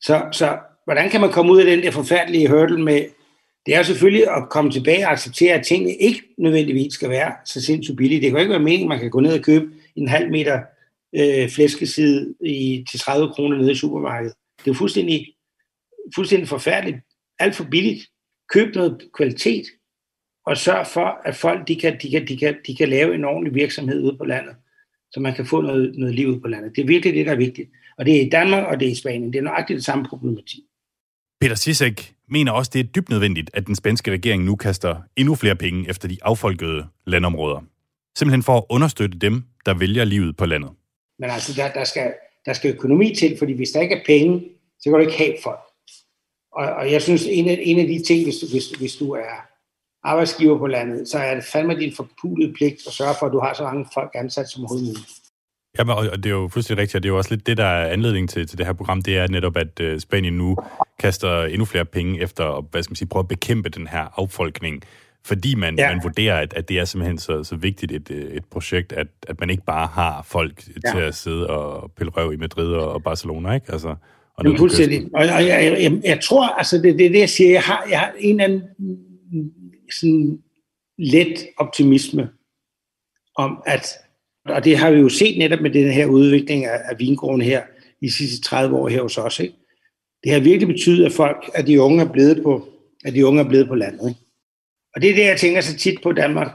[0.00, 3.04] Så, så hvordan kan man komme ud af den der forfærdelige hurdle med,
[3.66, 7.60] det er selvfølgelig at komme tilbage og acceptere, at tingene ikke nødvendigvis skal være så
[7.60, 8.20] sindssygt billige.
[8.20, 10.30] Det kan jo ikke være meningen, at man kan gå ned og købe en halv
[10.30, 10.60] meter
[11.14, 14.34] øh, flæskeside i, til 30 kroner nede i supermarkedet.
[14.58, 15.34] Det er jo fuldstændig,
[16.14, 16.96] fuldstændig forfærdeligt.
[17.38, 18.06] Alt for billigt.
[18.48, 19.66] Køb noget kvalitet,
[20.46, 23.24] og sørg for, at folk de kan, de kan, de kan, de kan lave en
[23.24, 24.56] ordentlig virksomhed ude på landet,
[25.12, 26.76] så man kan få noget, noget liv ude på landet.
[26.76, 27.70] Det er virkelig det, der er vigtigt.
[27.98, 29.32] Og det er i Danmark, og det er i Spanien.
[29.32, 30.60] Det er nøjagtigt det samme problematik.
[31.40, 35.34] Peter Sisek mener også, det er dybt nødvendigt, at den spanske regering nu kaster endnu
[35.34, 37.60] flere penge efter de affolkede landområder.
[38.18, 40.70] Simpelthen for at understøtte dem, der vælger livet på landet.
[41.18, 42.14] Men altså, der, der, skal,
[42.46, 44.44] der skal økonomi til, fordi hvis der ikke er penge,
[44.80, 45.60] så kan du ikke have folk.
[46.52, 49.51] Og, og jeg synes, en af, en af de ting, hvis hvis, hvis du er
[50.04, 53.40] arbejdsgiver på landet, så er det fandme din forpulede pligt at sørge for, at du
[53.40, 55.08] har så mange folk ansat som overhovedet muligt.
[55.78, 57.64] Ja, og det er jo fuldstændig rigtigt, og det er jo også lidt det, der
[57.64, 60.56] er anledning til, til det her program, det er netop, at øh, Spanien nu
[60.98, 64.20] kaster endnu flere penge efter at hvad skal man sige, prøve at bekæmpe den her
[64.20, 64.82] affolkning,
[65.24, 65.94] fordi man, ja.
[65.94, 69.06] man vurderer, at, at det er simpelthen så, så vigtigt et, øh, et projekt, at,
[69.28, 70.90] at man ikke bare har folk ja.
[70.92, 73.72] til at sidde og pille røv i Madrid og, og Barcelona, ikke?
[73.72, 73.94] Altså,
[74.34, 75.08] og er fuldstændig.
[75.14, 77.86] Og jeg, jeg, jeg, jeg tror, altså det er det, det, jeg siger, jeg har,
[77.90, 78.62] jeg har en eller anden
[80.00, 80.42] sådan
[80.98, 82.30] let optimisme
[83.36, 83.86] om, at
[84.44, 87.62] og det har vi jo set netop med den her udvikling af, af vingården her
[88.00, 89.40] i de sidste 30 år her hos os.
[89.40, 89.54] Ikke?
[90.24, 92.68] Det har virkelig betydet, at folk, at de unge er blevet på,
[93.04, 94.08] at de unge er blevet på landet.
[94.08, 94.20] Ikke?
[94.94, 96.50] Og det er det, jeg tænker så tit på Danmark.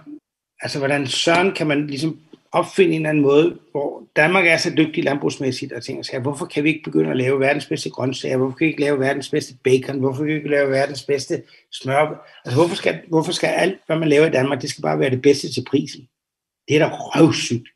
[0.61, 2.19] Altså, hvordan søren kan man ligesom
[2.51, 6.45] opfinde en eller anden måde, hvor Danmark er så dygtig landbrugsmæssigt, og tænker sig, hvorfor
[6.45, 8.37] kan vi ikke begynde at lave verdens bedste grøntsager?
[8.37, 9.99] Hvorfor kan vi ikke lave verdens bedste bacon?
[9.99, 12.27] Hvorfor kan vi ikke lave verdens bedste smør?
[12.45, 15.09] Altså, hvorfor skal, hvorfor skal alt, hvad man laver i Danmark, det skal bare være
[15.09, 16.07] det bedste til prisen?
[16.67, 17.67] Det er da røvsygt.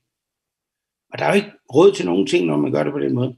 [1.13, 3.13] Og der er jo ikke råd til nogen ting, når man gør det på den
[3.13, 3.35] måde.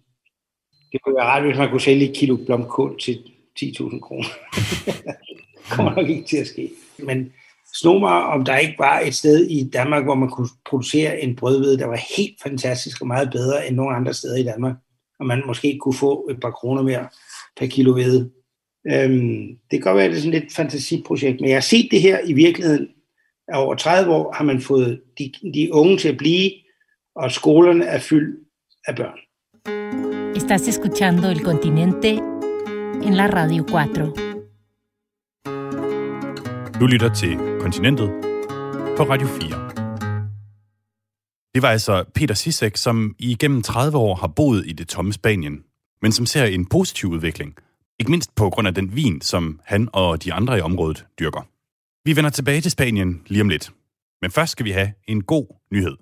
[0.91, 3.13] Det kunne være rart, hvis man kunne sælge et kilo blomkål til
[3.59, 4.27] 10.000 kroner.
[5.57, 6.71] det kommer nok ikke til at ske.
[6.99, 7.33] Men
[7.73, 11.35] slog mig, om der ikke var et sted i Danmark, hvor man kunne producere en
[11.35, 14.75] brødhvede, der var helt fantastisk og meget bedre end nogen andre steder i Danmark.
[15.19, 17.07] Og man måske kunne få et par kroner mere
[17.59, 18.29] per kilo hvede.
[18.91, 21.87] Øhm, det kan godt være, at det er sådan et fantasiprojekt, men jeg har set
[21.91, 22.87] det her i virkeligheden.
[23.53, 26.51] Over 30 år har man fået de, de unge til at blive,
[27.15, 28.39] og skolerne er fyldt
[28.87, 29.19] af børn.
[30.35, 32.09] Estás escuchando El Continente
[33.07, 34.13] en la Radio 4.
[36.79, 38.09] Du lytter til Kontinentet
[38.97, 39.71] på Radio 4.
[41.53, 45.13] Det var altså Peter Sisek, som i igennem 30 år har boet i det tomme
[45.13, 45.63] Spanien,
[46.01, 47.55] men som ser en positiv udvikling.
[47.99, 51.41] Ikke mindst på grund af den vin, som han og de andre i området dyrker.
[52.05, 53.71] Vi vender tilbage til Spanien lige om lidt.
[54.21, 55.97] Men først skal vi have en god nyhed.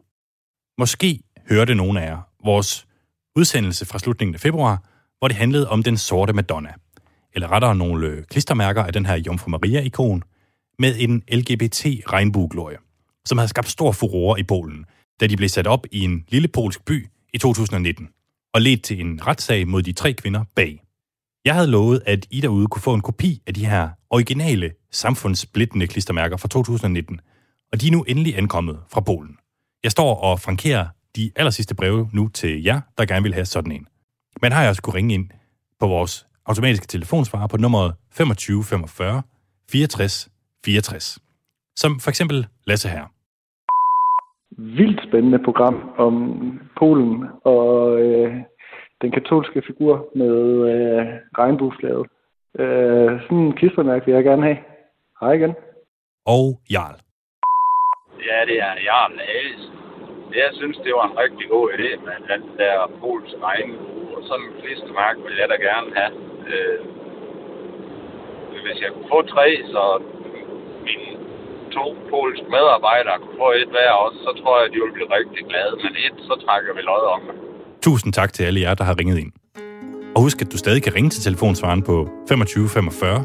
[0.78, 1.20] Måske
[1.50, 2.88] hørte nogen af jer vores
[3.36, 4.84] udsendelse fra slutningen af februar,
[5.20, 6.74] hvor det handlede om den sorte Madonna.
[7.34, 10.24] Eller rettere nogle klistermærker af den her Jomfru Maria-ikon
[10.80, 12.78] med en LGBT-regnbueglorie,
[13.26, 14.86] som havde skabt stor furore i Polen,
[15.20, 18.10] da de blev sat op i en lille polsk by i 2019
[18.54, 20.84] og ledt til en retssag mod de tre kvinder bag.
[21.46, 25.88] Jeg havde lovet, at I derude kunne få en kopi af de her originale samfundssplittende
[25.88, 27.22] klistermærker fra 2019,
[27.72, 29.38] og de er nu endelig ankommet fra Polen.
[29.84, 33.46] Jeg står og frankerer de aller sidste breve nu til jer, der gerne vil have
[33.46, 33.88] sådan en.
[34.42, 35.30] Man har jeg også kunne ringe ind
[35.80, 39.22] på vores automatiske telefonsvarer på nummeret 2545
[39.72, 40.30] 64
[40.66, 41.20] 64.
[41.76, 43.06] Som for eksempel Lasse her.
[44.58, 46.16] Vildt spændende program om
[46.80, 48.36] Polen og øh,
[49.02, 50.36] den katolske figur med
[50.72, 51.06] øh,
[51.38, 52.08] regnbueflaget.
[52.60, 54.58] Øh, sådan en klistermærke vil jeg gerne have.
[55.22, 55.54] Hej igen.
[56.26, 56.98] Og Jarl.
[58.30, 59.64] Ja, det er Jarl Hayes.
[60.42, 64.18] Jeg synes, det var en rigtig god idé med den der polsk regnbue.
[64.18, 66.14] Og sådan en klistermærke vil jeg da gerne have.
[66.52, 66.80] Øh,
[68.66, 69.84] hvis jeg kunne få tre, så
[70.88, 71.10] mine
[71.78, 75.44] to polske medarbejdere kunne få et hver også, så tror jeg, de ville blive rigtig
[75.52, 75.74] glade.
[75.84, 77.36] Men et, så trækker vi lod om det.
[77.88, 79.32] Tusind tak til alle jer, der har ringet ind.
[80.16, 81.96] Og husk, at du stadig kan ringe til telefonsvaren på
[82.30, 83.24] 25 45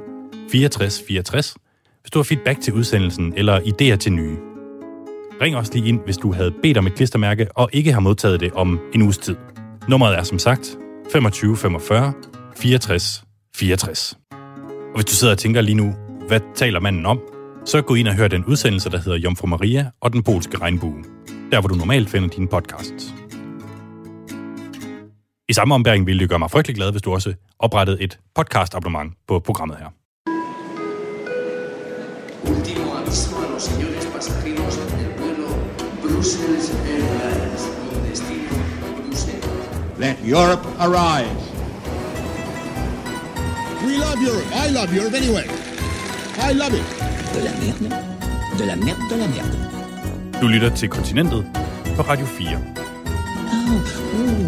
[0.52, 1.56] 64 64,
[2.00, 4.36] hvis du har feedback til udsendelsen eller idéer til nye.
[5.42, 8.40] Ring også lige ind, hvis du havde bedt om et klistermærke og ikke har modtaget
[8.40, 9.36] det om en uges tid.
[9.88, 10.78] Nummeret er som sagt
[11.12, 12.12] 25 45
[12.56, 13.24] 64
[13.56, 14.14] 64.
[14.62, 15.94] Og hvis du sidder og tænker lige nu,
[16.28, 17.20] hvad taler manden om,
[17.66, 21.04] så gå ind og hør den udsendelse, der hedder Jomfru Maria og den polske regnbue.
[21.52, 23.14] Der, hvor du normalt finder dine podcasts.
[25.48, 29.12] I samme ombæring ville det gøre mig frygtelig glad, hvis du også oprettede et podcast-abonnement
[29.28, 29.86] på programmet her.
[39.98, 41.36] Let Europe arise.
[43.86, 44.48] We love Europe.
[44.54, 45.46] I love Europe anyway.
[46.50, 47.15] I love it.
[47.36, 47.88] De la merde,
[48.58, 49.56] de la merde, de la merde.
[50.40, 51.46] Du lytter til Kontinentet
[51.96, 52.56] på Radio 4.
[52.56, 53.80] Oh,
[54.14, 54.46] oh,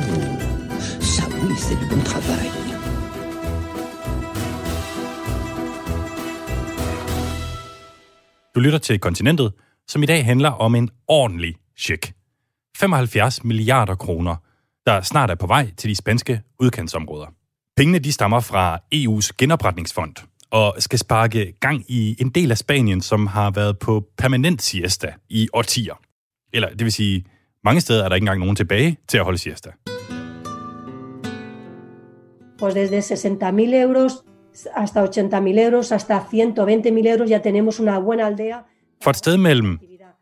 [1.00, 2.50] ça oui, c'est du bon travail.
[8.54, 9.52] Du lytter til Kontinentet,
[9.88, 12.12] som i dag handler om en ordentlig check.
[12.76, 14.36] 75 milliarder kroner,
[14.86, 17.26] der snart er på vej til de spanske udkantsområder.
[17.76, 20.14] Pengene de stammer fra EU's genopretningsfond
[20.50, 25.12] og skal sparke gang i en del af Spanien, som har været på permanent siesta
[25.28, 25.94] i årtier.
[26.52, 27.24] Eller det vil sige,
[27.64, 29.70] mange steder er der ikke engang nogen tilbage til at holde siesta.
[32.58, 34.12] Pues desde 60.000 euros
[34.76, 38.64] hasta 80.000 euros, hasta 120.000 euros, ya tenemos una buena aldea.
[39.02, 39.78] For et sted mellem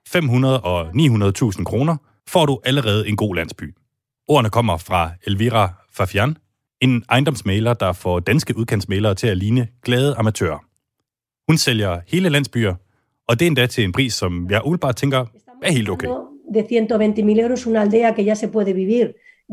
[0.08, 1.96] 500 og 900.000 kroner
[2.28, 3.74] får du allerede en god landsby.
[4.28, 6.36] Ordene kommer fra Elvira Fafian,
[6.80, 10.58] en ejendomsmaler, der får danske udkantsmalere til at ligne glade amatører.
[11.48, 12.74] Hun sælger hele landsbyer,
[13.28, 15.24] og det er endda til en pris, som jeg umiddelbart tænker
[15.62, 16.08] er helt okay.
[16.54, 19.06] De 120.000 euros, una aldea que ya se puede vivir.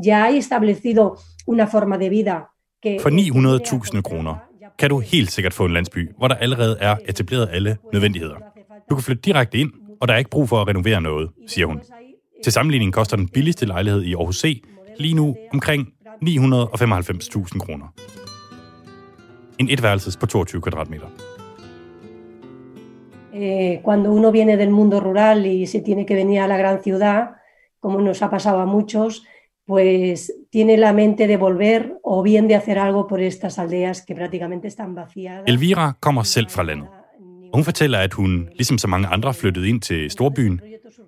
[0.08, 2.40] Ya hay establecido una forma de vida.
[3.02, 4.36] For 900.000 kroner
[4.80, 8.36] kan du helt sikkert få en landsby, hvor der allerede er etableret alle nødvendigheder.
[8.90, 11.68] Du kan flytte direkte ind, og der er ikke brug for at renovere noget, siger
[11.68, 11.82] hun.
[12.44, 14.64] Til sammenligning koster den billigste lejlighed i Aarhus C
[15.00, 15.88] lige nu omkring
[16.22, 17.88] 995.000 kroner.
[19.60, 21.08] En etværelses på 22 kvadratmeter.
[23.34, 26.82] eh, cuando uno viene del mundo rural y se tiene que venir a la gran
[26.84, 27.32] ciudad,
[27.80, 29.24] como nos ha pasado a muchos,
[29.66, 34.16] pues tiene la mente de volver o bien de hacer algo por estas aldeas que
[34.16, 35.44] prácticamente están vaciadas.
[35.48, 36.88] Elvira kommer selv fra landet.
[37.52, 40.62] Og hun fortæller, at hun, ligesom så mange andre, flyttede ind til storbyen,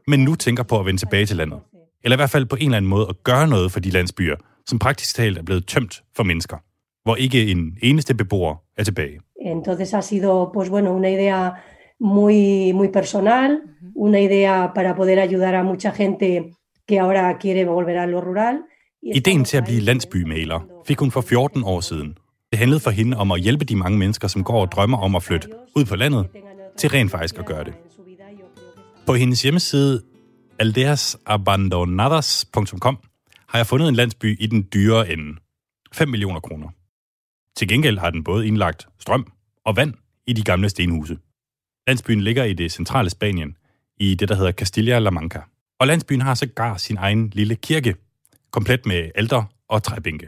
[0.08, 1.60] men nu tænker på at vende tilbage til landet.
[2.04, 4.36] Eller i hvert fald på en eller anden måde at gøre noget for de landsbyer,
[4.67, 6.58] som praktisk talt er blevet tømt for mennesker,
[7.04, 9.19] hvor ikke en eneste beboer er tilbage.
[9.41, 11.51] Entonces ha sido, pues bueno, una idea
[11.99, 13.60] muy, muy personal,
[13.95, 16.54] una idea para poder ayudar a mucha gente
[16.88, 18.58] que ahora quiere volver a lo rural.
[19.04, 22.17] Ideen til at blive landsbymaler fik hun for 14 år siden.
[22.51, 25.15] Det handlede for hende om at hjælpe de mange mennesker, som går og drømmer om
[25.15, 26.28] at flytte ud på landet,
[26.78, 27.73] til rent faktisk at gøre det.
[29.06, 30.01] På hendes hjemmeside
[30.60, 32.97] aldeasabandonadas.com
[33.56, 35.39] har jeg fundet en landsby i den dyre ende.
[35.94, 36.70] 5 millioner kroner.
[37.58, 39.32] Til gengæld har den både indlagt strøm
[39.65, 39.94] og vand
[40.28, 41.18] i de gamle stenhuse.
[41.88, 43.58] Landsbyen ligger i det centrale Spanien,
[43.98, 45.39] i det, der hedder Castilla-La Manca.
[45.80, 47.96] Og landsbyen har sågar sin egen lille kirke,
[48.52, 50.28] komplet med alter og træbænke.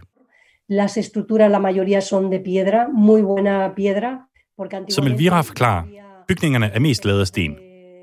[0.70, 4.12] Las estructuras, la mayoría son de piedra, muy buena piedra.
[4.58, 5.84] Porque Som Elvira forklarer,
[6.28, 7.56] bygningerne er mest lavet af sten.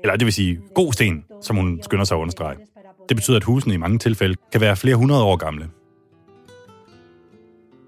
[0.03, 2.57] Eller det vil sige god sten, som hun skynder sig at understrege.
[3.09, 5.69] Det betyder, at husene i mange tilfælde kan være flere hundrede år gamle.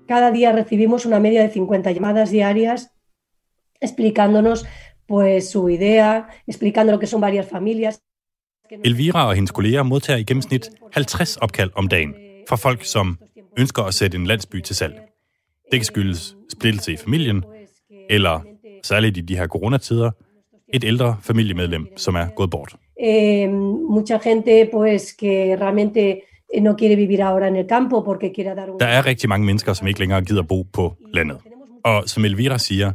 [0.09, 2.87] Cada día recibimos una media de 50 llamadas diarias
[3.81, 4.65] explicándonos
[5.07, 7.99] pues su idea, explicando lo que son varias familias.
[8.85, 12.13] Elvira og hendes kolleger modtager i gennemsnit 50 opkald om dagen
[12.49, 13.17] fra folk, som
[13.59, 14.93] ønsker at sætte en landsby til salg.
[15.71, 17.43] Det kan skyldes splittelse i familien,
[18.09, 18.41] eller
[18.83, 20.11] særligt i de her coronatider,
[20.73, 22.75] et ældre familiemedlem, som er gået bort.
[22.99, 23.47] Eh,
[23.89, 26.23] mucha gente pues que realmente
[26.61, 28.79] no quiere vivir ahora en el campo porque quiere dar un...
[28.79, 31.37] Der er rigtig mange mennesker, som ikke længere gider bo på landet.
[31.83, 32.91] Og som Elvira siger,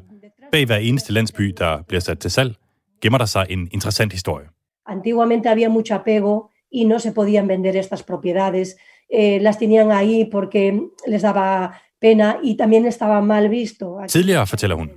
[0.53, 2.55] bag hver eneste landsby, der bliver sat til salg,
[3.03, 4.47] gemmer der sig en interessant historie.
[4.87, 8.77] Antiguamente había mucho apego y no se podían vender estas propiedades.
[9.09, 13.85] Eh, las tenían ahí porque les daba pena y también estaba mal visto.
[14.09, 14.91] Tidligere, fortæller hun,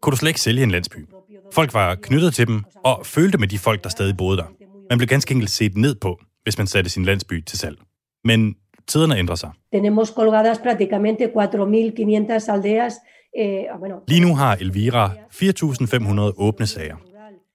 [0.00, 1.06] kunne du slet ikke sælge en landsby.
[1.54, 4.44] Folk var knyttet til dem og følte med de folk, der stadig boede der.
[4.90, 7.78] Man blev ganske enkelt set ned på, hvis man satte sin landsby til salg.
[8.24, 8.54] Men
[8.88, 9.50] tiderne ændrer sig.
[9.72, 12.94] Tenemos colgadas prácticamente 4.500 aldeas.
[13.38, 16.96] Eh, bueno, Lige nu har Elvira 4.500 åbne sager.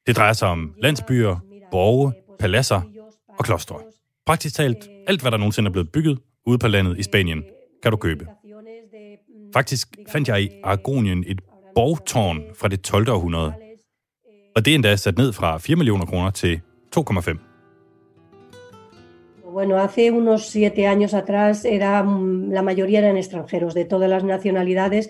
[0.07, 1.39] Det drejer sig om landsbyer,
[1.71, 2.81] borge, paladser
[3.39, 3.75] og klostre.
[4.25, 7.43] Praktisk talt alt, hvad der nogensinde er blevet bygget ude på landet i Spanien,
[7.83, 8.27] kan du købe.
[9.53, 11.41] Faktisk fandt jeg i Aragonien et
[11.75, 13.09] borgtårn fra det 12.
[13.09, 13.53] århundrede.
[14.55, 16.61] Og det er endda sat ned fra 4 millioner kroner til
[16.95, 17.37] 2,5.
[19.53, 24.23] Bueno, hace unos siete años atrás era, mm, la mayoría eran extranjeros de todas las
[24.23, 25.09] nacionalidades,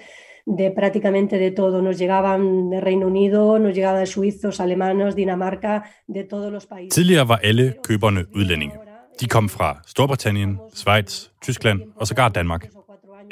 [0.58, 1.82] de prácticamente de todo.
[1.82, 6.94] Nos llegaban de Reino Unido, nos llegaban de suizos, alemanos, Dinamarca, de todos los países.
[6.94, 8.76] Tidligere var alle køberne udlændinge.
[9.20, 12.68] De kom fra Storbritannien, Schweiz, Tyskland og sågar Danmark.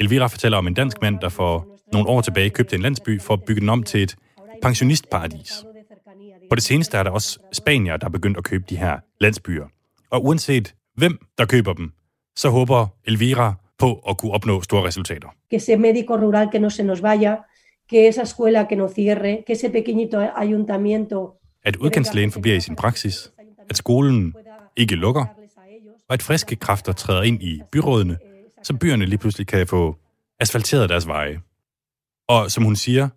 [0.00, 3.34] Elvira fortæller om en dansk mand, der for nogle år tilbage købte en landsby for
[3.34, 4.16] at bygge den om til et
[4.62, 5.64] pensionistparadis.
[6.50, 9.66] På det seneste er der også spanier, der er begyndt at købe de her landsbyer.
[10.10, 11.92] Og uanset hvem der køber dem,
[12.36, 15.28] så håber Elvira på at kunne opnå store resultater.
[15.50, 17.36] Que ese médico rural que no se nos vaya,
[17.90, 22.76] que esa escuela que no cierre, que ese pequeñito ayuntamiento At udkantslægen forbliver i sin
[22.76, 23.32] praksis,
[23.70, 24.34] at skolen
[24.76, 25.24] ikke lukker,
[26.08, 28.18] og at friske kræfter træder ind i byrådene,
[28.62, 29.96] så byerne lige pludselig kan få
[30.40, 31.40] asfalteret deres veje.
[32.28, 33.08] Og som hun siger,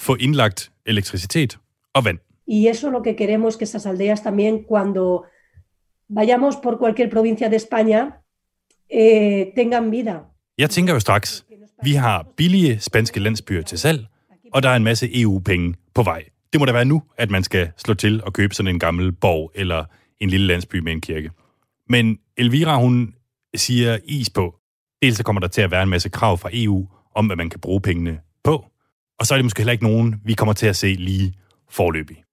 [0.00, 1.58] få indlagt elektricitet
[1.94, 2.18] og vand.
[2.46, 5.24] Y eso es lo que queremos que esas aldeas también, cuando
[6.08, 8.22] vayamos por cualquier provincia de España,
[8.88, 10.14] eh, tengan vida.
[10.58, 11.46] Jeg tænker jo straks,
[11.82, 14.06] vi har billige spanske landsbyer til salg,
[14.52, 16.24] og der er en masse EU-penge på vej.
[16.52, 19.12] Det må da være nu, at man skal slå til og købe sådan en gammel
[19.12, 19.84] borg eller
[20.20, 21.30] en lille landsby med en kirke.
[21.88, 23.14] Men Elvira, hun
[23.54, 24.54] siger is på.
[25.02, 27.50] Dels så kommer der til at være en masse krav fra EU om, hvad man
[27.50, 28.64] kan bruge pengene på.
[29.18, 31.34] Og så er det måske heller ikke nogen, vi kommer til at se lige
[31.70, 32.24] forløbig.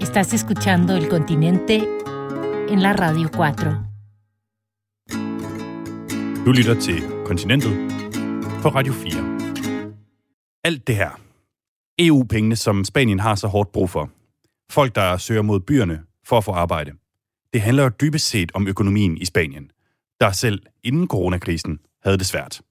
[0.00, 1.74] Estás escuchando El Continente
[2.68, 3.86] en la Radio 4.
[6.44, 7.72] Du lytter til Kontinentet
[8.62, 9.38] på Radio 4.
[10.64, 11.20] Alt det her.
[11.98, 14.10] EU-pengene, som Spanien har så hårdt brug for.
[14.70, 16.92] Folk, der søger mod byerne for at få arbejde.
[17.52, 19.70] Det handler jo dybest set om økonomien i Spanien,
[20.20, 22.62] der selv inden coronakrisen havde det svært.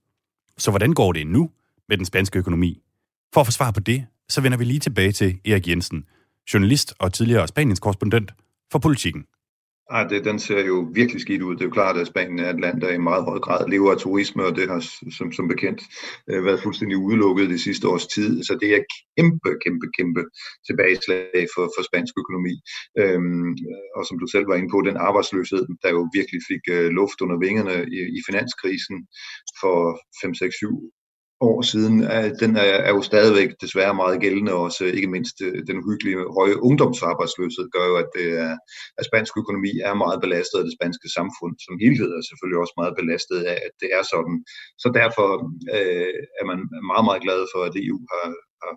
[0.58, 1.50] Så hvordan går det nu
[1.88, 2.82] med den spanske økonomi?
[3.34, 6.04] For at få svar på det, så vender vi lige tilbage til Erik Jensen,
[6.54, 8.32] journalist og tidligere Spaniens korrespondent
[8.72, 9.24] for politikken.
[9.90, 11.54] Ej, ah, det, den ser jo virkelig skidt ud.
[11.54, 13.90] Det er jo klart, at Spanien er et land, der i meget høj grad lever
[13.92, 14.80] af turisme, og det har
[15.18, 15.80] som, som bekendt
[16.30, 18.42] øh, været fuldstændig udelukket de sidste års tid.
[18.42, 18.82] Så det er
[19.16, 20.22] kæmpe, kæmpe, kæmpe
[20.66, 22.54] tilbageslag for, for spansk økonomi.
[23.00, 23.50] Øhm,
[23.96, 27.18] og som du selv var inde på, den arbejdsløshed, der jo virkelig fik øh, luft
[27.24, 28.96] under vingerne i, i finanskrisen
[29.60, 29.76] for
[30.22, 30.68] 5, 6, 7
[31.40, 31.94] år siden,
[32.42, 36.18] den er, er jo stadigvæk desværre meget gældende, og også ikke mindst øh, den uhyggelige
[36.38, 38.56] høje ungdomsarbejdsløshed gør jo, at, øh, det er,
[38.98, 42.74] at spansk økonomi er meget belastet og det spanske samfund som helhed, er selvfølgelig også
[42.80, 44.36] meget belastet af, at det er sådan.
[44.82, 45.28] Så derfor
[45.76, 46.58] øh, er man
[46.90, 48.26] meget, meget glad for, at EU har,
[48.62, 48.72] har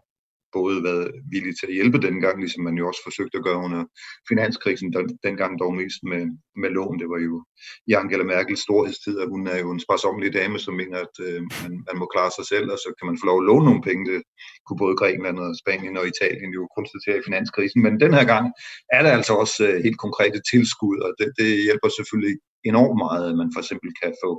[0.59, 3.81] både været villige til at hjælpe dengang, ligesom man jo også forsøgte at gøre under
[4.29, 6.23] finanskrisen, den, dengang dog mest med,
[6.61, 6.99] med lån.
[7.01, 7.35] Det var jo
[7.89, 11.41] i Angela Merkels storhedstid, at hun er jo en sparsomlig dame, som mener, at øh,
[11.61, 13.83] man, man må klare sig selv, og så kan man få lov at låne nogle
[13.89, 14.03] penge.
[14.11, 14.21] Det
[14.65, 17.79] kunne både Grækenland og Spanien og Italien jo konstatere i finanskrisen.
[17.85, 18.45] Men den her gang
[18.95, 22.35] er der altså også øh, helt konkrete tilskud, og det, det hjælper selvfølgelig
[22.71, 24.31] enormt meget, at man for eksempel kan få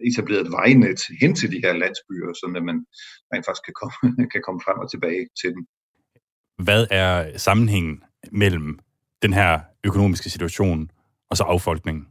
[0.00, 2.78] etableret et vejnet hen til de her landsbyer, så at man
[3.32, 5.62] rent faktisk kan komme, kan komme frem og tilbage til dem.
[6.66, 8.02] Hvad er sammenhængen
[8.32, 8.78] mellem
[9.22, 10.90] den her økonomiske situation
[11.30, 12.06] og så affolkningen?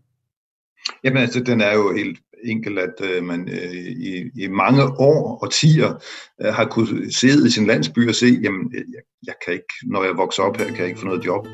[1.03, 3.73] Jamen altså, den er jo helt enkelt, at øh, man øh,
[4.09, 5.93] i, i mange år og tiger
[6.41, 10.03] øh, har kunne sidde i sin landsby og se, jamen jeg, jeg kan ikke, når
[10.03, 11.47] jeg vokser op her, kan jeg ikke få noget job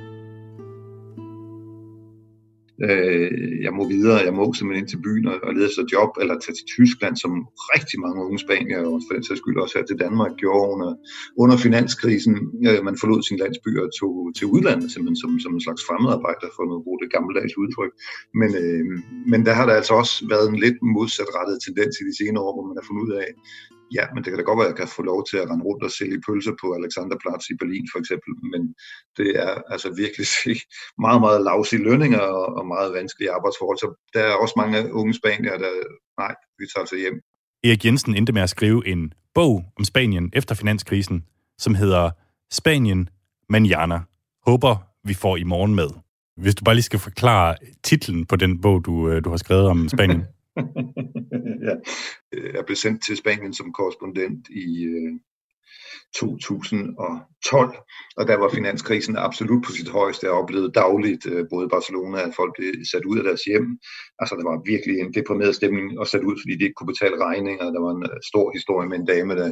[2.88, 3.32] øh,
[3.66, 6.36] jeg må videre, jeg må simpelthen ind til byen og, og lede efter job, eller
[6.36, 7.32] tage til Tyskland, som
[7.74, 10.92] rigtig mange unge spanier, og for den sags skyld også her til Danmark, gjorde under,
[11.42, 12.34] under finanskrisen.
[12.68, 16.50] Øh, man forlod sin landsby og tog til udlandet, simpelthen som, som en slags fremmedarbejder,
[16.56, 17.94] for at bruge det gammeldags udtryk.
[18.40, 18.86] Men, øh,
[19.32, 22.54] men der har der altså også været en lidt modsatrettet tendens i de senere år,
[22.56, 23.30] hvor man har fundet ud af,
[23.98, 25.66] ja, men det kan da godt være, at jeg kan få lov til at rende
[25.70, 28.62] rundt og sælge pølser på Alexanderplatz i Berlin for eksempel, men
[29.18, 30.28] det er altså virkelig
[31.06, 33.78] meget, meget lavsige lønninger og, og meget vanskelige arbejdsforhold.
[33.84, 35.74] Så der er også mange unge spanier, der,
[36.24, 37.18] nej, vi tager altså hjem.
[37.64, 41.26] Erik Jensen endte med at skrive en bog om Spanien efter finanskrisen,
[41.58, 42.12] som hedder
[42.52, 43.10] Spanien
[43.50, 44.00] Manjana.
[44.48, 44.76] Håber,
[45.08, 45.90] vi får i morgen med.
[46.38, 49.68] Hvis du bare lige skal forklare titlen på den bog, du, øh, du har skrevet
[49.68, 50.24] om Spanien.
[51.68, 51.76] ja.
[52.32, 55.20] Øh, Jeg blev sendt til Spanien som korrespondent i, øh,
[56.16, 57.20] 2000 og
[58.30, 60.26] der var finanskrisen absolut på sit højeste.
[60.26, 63.68] Jeg oplevede dagligt øh, både Barcelona, at folk blev sat ud af deres hjem.
[64.20, 67.24] Altså, der var virkelig en deprimeret stemning og sat ud, fordi de ikke kunne betale
[67.26, 67.66] regninger.
[67.76, 69.50] Der var en øh, stor historie med en dame, der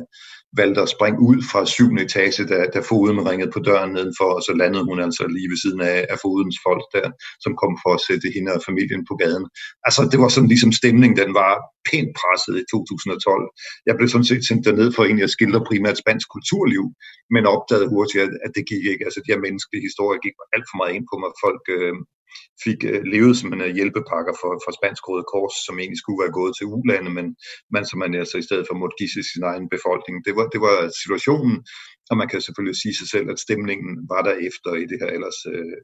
[0.61, 4.41] valgte at springe ud fra syvende etage, da, da foden ringede på døren nedenfor, og
[4.47, 7.07] så landede hun altså lige ved siden af, af fodens folk der,
[7.43, 9.45] som kom for at sætte hende og familien på gaden.
[9.87, 11.53] Altså, det var sådan ligesom stemning, den var
[11.89, 13.45] pænt presset i 2012.
[13.87, 16.83] Jeg blev sådan set sendt derned for egentlig at skildre primært spansk kulturliv,
[17.33, 19.05] men opdagede hurtigt, at, at det gik ikke.
[19.07, 21.31] Altså, de her menneskelige historier gik alt for meget ind på mig.
[21.45, 21.95] Folk øh,
[22.65, 26.21] fik øh, levet som en øh, hjælpepakker for, for Spansk Røde Kors, som egentlig skulle
[26.23, 27.27] være gået til ulande, men,
[27.73, 30.15] men som man altså i stedet for måtte give sin egen befolkning.
[30.27, 31.55] Det var, det var situationen,
[32.09, 35.09] og man kan selvfølgelig sige sig selv, at stemningen var der efter i det her
[35.17, 35.77] ellers øh,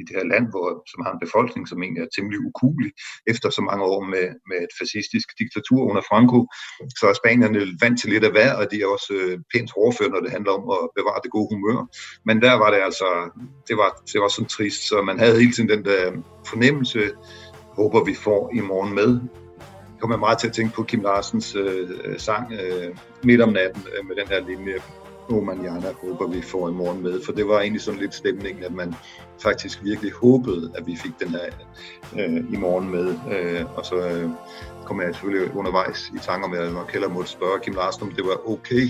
[0.00, 2.90] i det her land, hvor, som har en befolkning, som egentlig er temmelig ukulig
[3.32, 6.38] efter så mange år med, med et fascistisk diktatur under Franco.
[6.98, 10.12] Så er spanierne vant til lidt af hver, og de er også øh, pænt hårdføre,
[10.14, 11.78] når det handler om at bevare det gode humør.
[12.28, 13.08] Men der var det altså,
[13.68, 16.02] det var, det var sådan trist, så man havde hele tiden den der
[16.50, 17.00] fornemmelse,
[17.78, 19.10] håber vi får i morgen med.
[19.92, 23.52] Jeg kommer meget til at tænke på Kim Larsens øh, øh sang øh, midt om
[23.52, 24.76] natten øh, med den her linje
[25.28, 25.46] Oh
[26.02, 28.94] håber vi får i morgen med, for det var egentlig sådan lidt stemningen, at man
[29.42, 31.44] faktisk virkelig håbede, at vi fik den her
[32.18, 33.14] øh, i morgen med.
[33.32, 34.30] Øh, og så øh,
[34.84, 38.10] kom jeg selvfølgelig undervejs i tanker med, at jeg nok måtte spørge Kim Larsen, om
[38.10, 38.88] det var okay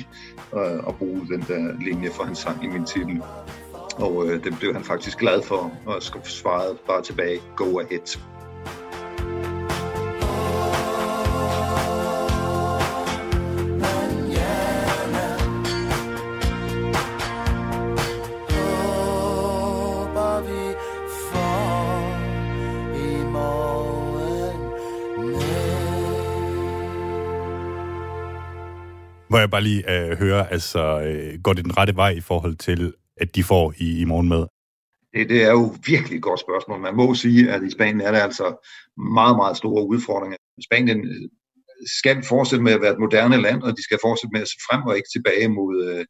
[0.56, 3.22] øh, at bruge den der linje for hans sang i min titel.
[3.96, 8.33] Og øh, det blev han faktisk glad for, og svarede bare tilbage, go ahead.
[29.34, 32.56] Hvor jeg bare lige øh, hører, altså, øh, går det den rette vej i forhold
[32.56, 34.42] til, at de får i, i morgen med?
[35.14, 36.80] Det, det er jo virkelig et godt spørgsmål.
[36.80, 38.46] Man må sige, at i Spanien er der altså
[39.18, 40.36] meget, meget store udfordringer.
[40.68, 41.28] Spanien øh,
[41.98, 44.58] skal fortsætte med at være et moderne land, og de skal fortsætte med at se
[44.68, 46.04] frem og ikke tilbage mod, øh,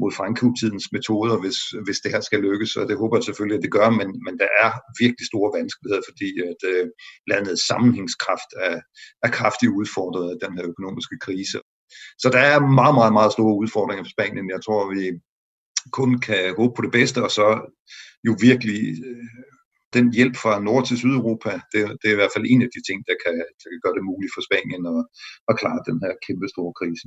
[0.00, 3.64] mod Franco-tidens metoder, hvis, hvis det her skal lykkes, og det håber jeg selvfølgelig, at
[3.66, 4.70] det gør, men, men der er
[5.02, 6.84] virkelig store vanskeligheder, fordi at øh,
[7.32, 8.76] landets sammenhængskraft er,
[9.26, 11.58] er kraftigt udfordret af den her økonomiske krise.
[12.22, 14.50] Så der er meget, meget, meget store udfordringer for Spanien.
[14.54, 15.02] Jeg tror, vi
[15.98, 17.46] kun kan håbe på det bedste, og så
[18.26, 19.28] jo virkelig øh,
[19.96, 22.80] den hjælp fra Nord til Sydeuropa, det, det er i hvert fald en af de
[22.88, 25.00] ting, der kan, der kan gøre det muligt for Spanien at,
[25.48, 27.06] at klare den her kæmpe store krise.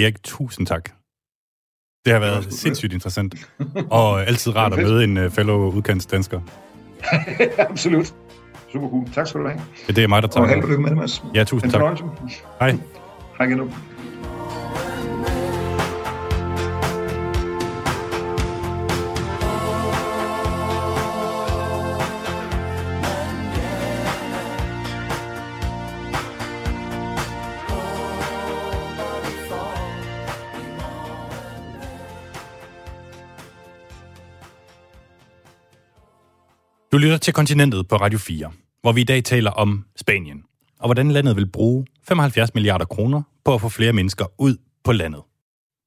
[0.00, 0.84] Erik, tusind tak.
[2.04, 3.50] Det har været sindssygt interessant,
[3.90, 6.40] og altid rart at møde en uh, fellow udkantsdansker.
[7.70, 8.14] Absolut.
[8.72, 9.08] Super cool.
[9.12, 9.60] Tak skal du have.
[9.88, 10.44] Ja, det er mig, der tager.
[10.44, 11.22] Og held og lykke med det, Mads.
[11.34, 11.98] Ja, tusind tak.
[12.60, 12.78] Hej.
[13.38, 13.58] Hej igen.
[36.92, 40.44] Du lytter til Kontinentet på Radio 4, hvor vi i dag taler om Spanien,
[40.80, 44.92] og hvordan landet vil bruge 75 milliarder kroner på at få flere mennesker ud på
[44.92, 45.22] landet.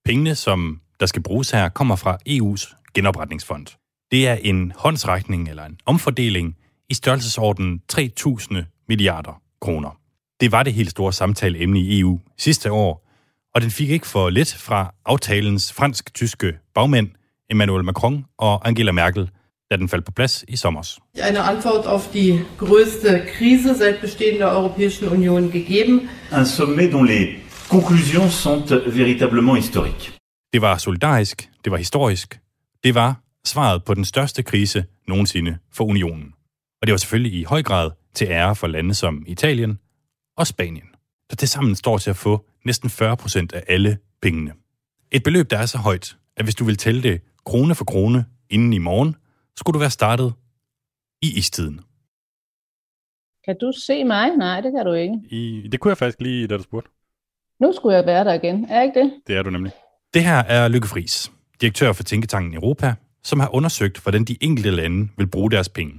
[0.05, 3.67] Pengene, som der skal bruges her, kommer fra EU's genopretningsfond.
[4.11, 6.55] Det er en håndsrækning eller en omfordeling
[6.89, 9.97] i størrelsesordenen 3.000 milliarder kroner.
[10.39, 13.07] Det var det helt store samtaleemne i EU sidste år,
[13.55, 17.09] og den fik ikke for lidt fra aftalens fransk-tyske bagmænd
[17.49, 19.29] Emmanuel Macron og Angela Merkel–
[19.71, 20.81] da den faldt på plads i sommer.
[21.15, 26.09] Eine Antwort auf die größte Krise seit Bestehen der Europäischen Union gegeben.
[26.31, 27.35] Un sommet dont les
[27.69, 30.13] conclusions sont véritablement historiques.
[30.53, 32.39] Det var solidarisk, det var historisk,
[32.83, 36.33] det var svaret på den største krise nogensinde for unionen.
[36.81, 39.79] Og det var selvfølgelig i høj grad til ære for lande som Italien
[40.37, 40.87] og Spanien,
[41.29, 44.51] der til sammen står til at få næsten 40 procent af alle pengene.
[45.11, 48.25] Et beløb, der er så højt, at hvis du vil tælle det krone for krone
[48.49, 49.15] inden i morgen,
[49.57, 50.33] skulle du være startet
[51.21, 51.81] i istiden.
[53.45, 54.37] Kan du se mig?
[54.37, 55.15] Nej, det kan du ikke.
[55.29, 56.89] I, det kunne jeg faktisk lige, da du spurgte.
[57.59, 58.65] Nu skulle jeg være der igen.
[58.69, 59.13] Er ikke det?
[59.27, 59.71] Det er du nemlig.
[60.13, 61.31] Det her er Lykke Friis,
[61.61, 62.93] direktør for Tænketanken Europa,
[63.23, 65.93] som har undersøgt, hvordan de enkelte lande vil bruge deres penge.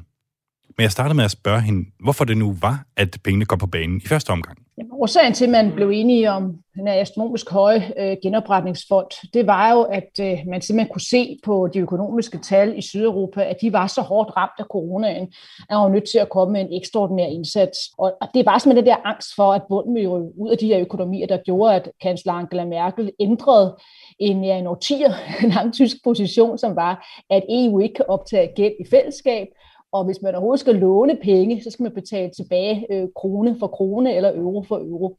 [0.77, 3.67] Men jeg startede med at spørge hende, hvorfor det nu var, at pengene kom på
[3.67, 4.59] banen i første omgang.
[4.79, 9.47] Jamen, årsagen til, at man blev enige om den her astronomisk høje øh, genopretningsfond, det
[9.47, 13.57] var jo, at øh, man simpelthen kunne se på de økonomiske tal i Sydeuropa, at
[13.61, 15.23] de var så hårdt ramt af coronaen,
[15.59, 17.79] at man var nødt til at komme med en ekstraordinær indsats.
[17.99, 20.67] Og, og det var simpelthen den der angst for, at bunden ville ud af de
[20.67, 23.77] her økonomier, der gjorde, at kansler Angela Merkel ændrede
[24.19, 25.13] en, ja, en årtier
[25.55, 29.47] lang tysk position, som var, at EU ikke kan optage gæld i fællesskab,
[29.93, 33.67] og hvis man overhovedet skal låne penge, så skal man betale tilbage øh, krone for
[33.67, 35.19] krone eller euro for euro.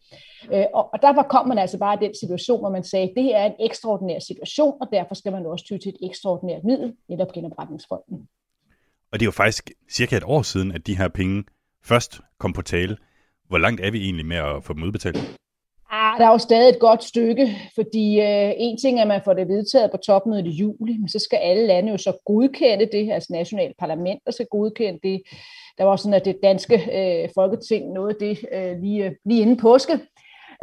[0.53, 3.13] Øh, og, og derfor kom man altså bare i den situation, hvor man sagde, at
[3.15, 6.63] det her er en ekstraordinær situation, og derfor skal man også ty til et ekstraordinært
[6.63, 8.27] middel, netop genopretningsfonden.
[9.11, 11.43] Og det er jo faktisk cirka et år siden, at de her penge
[11.83, 12.97] først kom på tale.
[13.47, 15.37] Hvor langt er vi egentlig med at få dem udbetalt?
[16.13, 19.21] Ah, der er jo stadig et godt stykke, fordi øh, en ting er, at man
[19.25, 22.85] får det vedtaget på topmødet i juli, men så skal alle lande jo så godkende
[22.85, 25.21] det, altså nationale parlamenter skal godkende det.
[25.77, 29.57] Der var sådan, at det danske øh, folketing nåede det øh, lige, øh, lige inden
[29.57, 29.93] påske,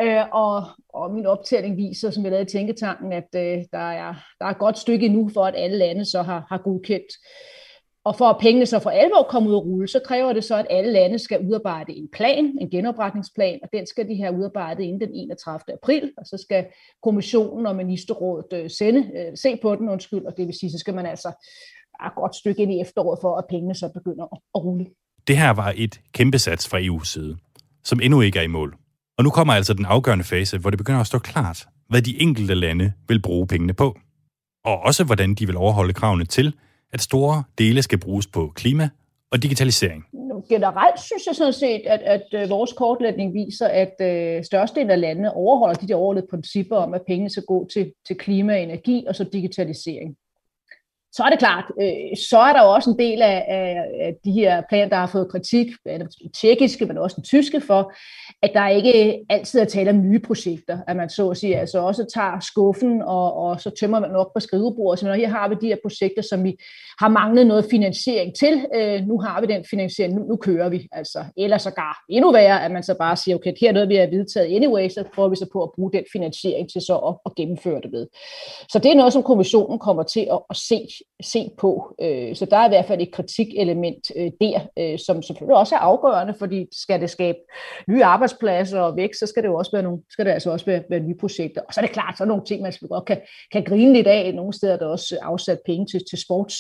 [0.01, 4.14] øh, og, og min optælling viser, som jeg lavede i Tænketanken, at øh, der, er,
[4.38, 7.12] der er et godt stykke endnu for, at alle lande så har, har godkendt
[8.05, 10.57] og for at pengene så for alvor kommer ud at rulle, så kræver det så,
[10.57, 14.82] at alle lande skal udarbejde en plan, en genopretningsplan, og den skal de have udarbejdet
[14.82, 15.74] inden den 31.
[15.74, 16.66] april, og så skal
[17.03, 20.78] kommissionen og ministerrådet øh, sende, øh, se på den, undskyld, og det vil sige, så
[20.78, 21.28] skal man altså
[22.07, 24.24] et godt stykke ind i efteråret for, at pengene så begynder
[24.55, 24.86] at rulle.
[25.26, 27.36] Det her var et kæmpe sats fra EU's side,
[27.84, 28.76] som endnu ikke er i mål.
[29.18, 32.20] Og nu kommer altså den afgørende fase, hvor det begynder at stå klart, hvad de
[32.20, 33.98] enkelte lande vil bruge pengene på.
[34.64, 36.55] Og også hvordan de vil overholde kravene til,
[36.93, 38.88] at store dele skal bruges på klima
[39.30, 40.05] og digitalisering.
[40.49, 45.01] Generelt synes jeg sådan set, at, at øh, vores kortlægning viser, at øh, størstedelen af
[45.01, 48.61] landene overholder de der overordnede principper om, at pengene skal gå til, til klima og
[48.61, 50.16] energi og så digitalisering
[51.12, 54.14] så er det klart, øh, så er der jo også en del af, af, af
[54.24, 56.08] de her planer, der har fået kritik, den
[56.40, 57.92] tjekkiske, men også den tyske, for,
[58.42, 61.78] at der ikke altid er tale om nye projekter, at man så at sige, altså
[61.78, 65.54] også tager skuffen, og, og så tømmer man op på skrivebordet, så her har vi
[65.61, 66.56] de her projekter, som vi
[67.00, 70.88] har manglet noget finansiering til, øh, nu har vi den finansiering, nu, nu kører vi,
[70.92, 73.96] altså, eller sågar endnu værre, at man så bare siger, okay, her er noget, vi
[73.96, 77.14] har vedtaget anyway, så prøver vi så på at bruge den finansiering til så at,
[77.26, 78.06] at gennemføre det ved.
[78.68, 80.86] Så det er noget, som kommissionen kommer til at, at se
[81.22, 81.94] se på.
[82.03, 85.74] Øh, så der er i hvert fald et kritikelement øh, der, øh, som selvfølgelig også
[85.74, 87.38] er afgørende, fordi skal det skabe
[87.88, 90.66] nye arbejdspladser og vækst, så skal det jo også være nogle, skal det altså også
[90.66, 91.61] være, være nye projekter.
[91.68, 93.20] Og så er det klart, så er nogle ting, man godt kan,
[93.53, 94.34] kan grine lidt af.
[94.34, 96.57] Nogle steder er der også afsat penge til, til sports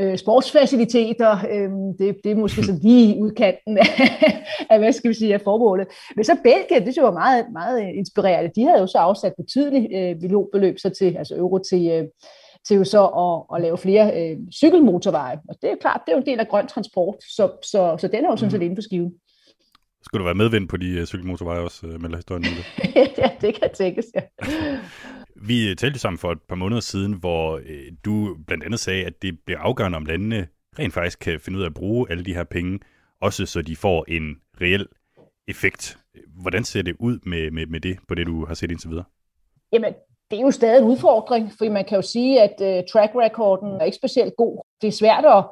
[0.00, 1.38] øh, sportsfaciliteter.
[1.50, 3.86] Øh, det, det er måske så lige udkanten af,
[4.70, 5.86] af, hvad skal vi sige, af formålet.
[6.16, 8.50] Men så Belgien, det synes jeg var meget, meget inspirerende.
[8.56, 12.04] De havde jo så afsat betydeligt øh, millionbeløb så til, altså euro til, øh,
[12.68, 15.36] til jo så at, at lave flere øh, cykelmotorveje.
[15.48, 18.08] Og det er klart, det er jo en del af grøn transport, så, så, så
[18.08, 18.64] den er jo sådan set mm.
[18.64, 19.12] inden for skiven.
[20.02, 22.62] Skulle du være medvind på de uh, cykelmotorveje også, uh, melder historien nu?
[23.22, 24.22] ja, det kan tænkes, ja.
[25.36, 27.62] Vi talte sammen for et par måneder siden, hvor uh,
[28.04, 30.48] du blandt andet sagde, at det bliver afgørende, om landene
[30.78, 32.78] rent faktisk kan finde ud af at bruge alle de her penge,
[33.20, 34.86] også så de får en reel
[35.48, 35.98] effekt.
[36.42, 39.04] Hvordan ser det ud med, med, med det, på det du har set indtil videre?
[39.72, 39.94] Jamen,
[40.30, 43.80] det er jo stadig en udfordring, for man kan jo sige, at øh, track recorden
[43.80, 44.62] er ikke specielt god.
[44.82, 45.44] Det er svært at,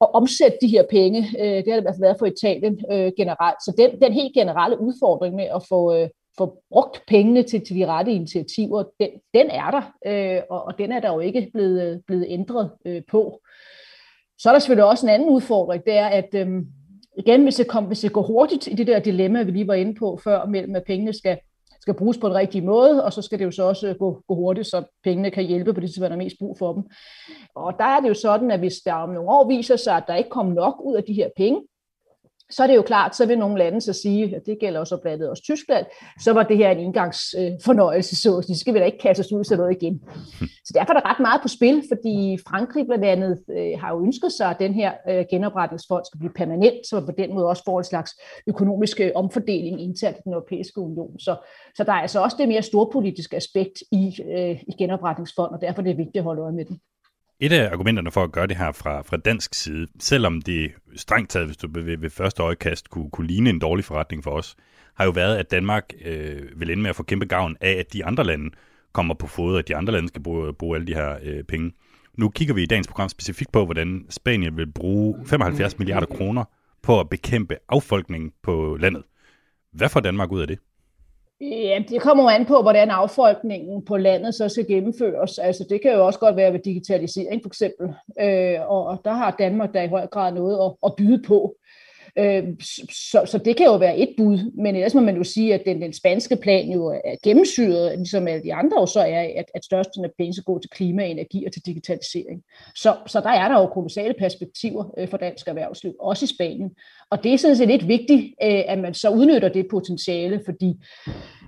[0.00, 1.18] at omsætte de her penge.
[1.40, 3.58] Øh, det har det i hvert fald været for Italien øh, generelt.
[3.64, 7.76] Så den, den helt generelle udfordring med at få, øh, få brugt pengene til, til
[7.76, 11.50] de rette initiativer, den, den er der, øh, og, og den er der jo ikke
[11.54, 13.40] blevet, øh, blevet ændret øh, på.
[14.38, 16.48] Så er der selvfølgelig også en anden udfordring, det er, at øh,
[17.18, 19.74] igen, hvis det, kom, hvis det går hurtigt i det der dilemma, vi lige var
[19.74, 21.38] inde på før, mellem at pengene skal
[21.86, 24.22] skal bruges på den rigtige måde, og så skal det jo så også øh, gå,
[24.28, 26.82] gå hurtigt, så pengene kan hjælpe på det, som er mest brug for dem.
[27.54, 30.04] Og der er det jo sådan, at hvis der om nogle år viser sig, at
[30.06, 31.62] der ikke kommer nok ud af de her penge,
[32.50, 34.96] så er det jo klart, så vil nogle lande så sige, og det gælder også
[34.96, 35.86] blandt andet også Tyskland,
[36.20, 39.32] så var det her en indgangsfornøjelse, øh, så de skal vi da ikke kaste os
[39.32, 40.02] ud til noget igen.
[40.64, 44.04] Så derfor er der ret meget på spil, fordi Frankrig blandt andet øh, har jo
[44.04, 47.62] ønsket sig, at den her øh, genopretningsfond skal blive permanent, så på den måde også
[47.64, 48.10] får en slags
[48.46, 51.18] økonomisk øh, omfordeling internt i den europæiske union.
[51.18, 51.36] Så,
[51.76, 55.82] så der er altså også det mere storpolitiske aspekt i, øh, i genopretningsfonden, og derfor
[55.82, 56.80] er det vigtigt at holde øje med den.
[57.40, 61.30] Et af argumenterne for at gøre det her fra, fra dansk side, selvom det strengt
[61.30, 64.56] taget, hvis du ved, ved første øjekast kunne, kunne ligne en dårlig forretning for os,
[64.94, 67.92] har jo været, at Danmark øh, vil ende med at få kæmpe gavn af, at
[67.92, 68.50] de andre lande
[68.92, 71.44] kommer på fod, og at de andre lande skal bruge, bruge alle de her øh,
[71.44, 71.72] penge.
[72.18, 76.44] Nu kigger vi i dagens program specifikt på, hvordan Spanien vil bruge 75 milliarder kroner
[76.82, 79.02] på at bekæmpe affolkningen på landet.
[79.72, 80.58] Hvad får Danmark ud af det?
[81.40, 85.38] Ja, det kommer jo an på, hvordan affolkningen på landet så skal gennemføres.
[85.38, 87.88] Altså, det kan jo også godt være ved digitalisering, for eksempel.
[88.20, 91.56] Øh, og der har Danmark der i høj grad noget at, at byde på.
[92.18, 92.44] Øh,
[92.90, 95.62] så, så det kan jo være et bud, men ellers må man jo sige, at
[95.66, 99.44] den, den spanske plan jo er gennemsyret, ligesom alle de andre jo så er, at,
[99.54, 102.42] at størsten af penge skal gå til klima, energi og til digitalisering.
[102.74, 106.70] Så, så der er der jo kolossale perspektiver øh, for dansk erhvervsliv, også i Spanien.
[107.10, 110.74] Og det er sådan set lidt vigtigt, øh, at man så udnytter det potentiale, fordi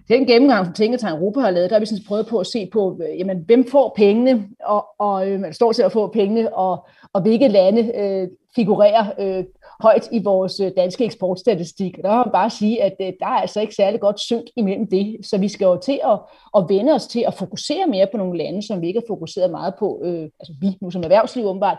[0.08, 2.68] den gennemgang, som Tænketegn Europa har lavet, der har vi sådan prøvet på at se
[2.72, 6.86] på, øh, jamen, hvem får pengene, og, og man står til at få pengene, og,
[7.12, 9.44] og hvilke lande øh, figurerer øh,
[9.80, 11.98] højt i vores øh, danske eksportstatistik.
[11.98, 14.44] Og der må man bare sige, at øh, der er altså ikke særlig godt synk
[14.56, 15.16] imellem det.
[15.22, 16.18] Så vi skal jo til at,
[16.56, 19.50] at vende os til at fokusere mere på nogle lande, som vi ikke har fokuseret
[19.50, 21.78] meget på, øh, altså vi nu som erhvervsliv åbenbart,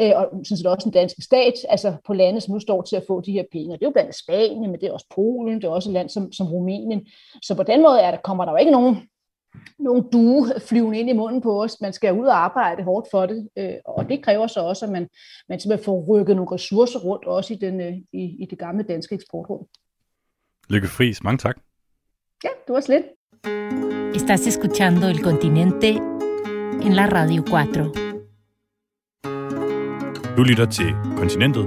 [0.00, 2.96] øh, og sådan set også den danske stat, altså på lande, som nu står til
[2.96, 3.74] at få de her penge.
[3.74, 5.94] Og det er jo blandt Spanien, men det er også Polen, det er også et
[5.94, 7.06] land som, som Rumænien.
[7.42, 8.96] Så på den måde er der, kommer der jo ikke nogen
[9.78, 11.80] nogle due flyvende ind i munden på os.
[11.80, 14.92] Man skal ud og arbejde hårdt for det, øh, og det kræver så også, at
[14.92, 15.08] man,
[15.48, 18.82] man simpelthen får rykket nogle ressourcer rundt, også i, den, øh, i, i det gamle
[18.82, 19.66] danske eksportråd.
[20.70, 21.56] Lykke Friis, mange tak.
[22.44, 23.04] Ja, det var slet.
[24.14, 25.88] Estás escuchando El Continente
[26.86, 28.12] en la Radio 4.
[30.36, 31.64] Du lytter til Kontinentet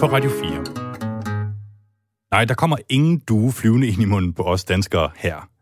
[0.00, 0.64] på Radio 4.
[2.30, 5.57] Nej, der kommer ingen due flyvende ind i munden på os danskere her.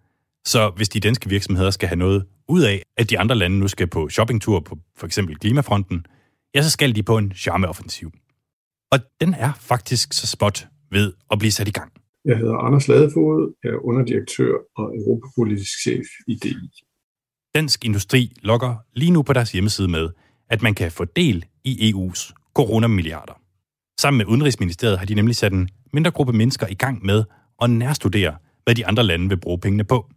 [0.46, 3.68] Så hvis de danske virksomheder skal have noget ud af, at de andre lande nu
[3.68, 6.06] skal på shoppingtur på for eksempel klimafronten,
[6.54, 8.12] ja, så skal de på en charmeoffensiv.
[8.92, 11.92] Og den er faktisk så spot ved at blive sat i gang.
[12.24, 16.70] Jeg hedder Anders Ladefod, jeg er underdirektør og europapolitisk chef i DI.
[17.54, 20.08] Dansk Industri logger lige nu på deres hjemmeside med,
[20.50, 23.40] at man kan få del i EU's coronamilliarder.
[24.00, 27.24] Sammen med Udenrigsministeriet har de nemlig sat en mindre gruppe mennesker i gang med
[27.62, 30.10] at nærstudere, hvad de andre lande vil bruge pengene på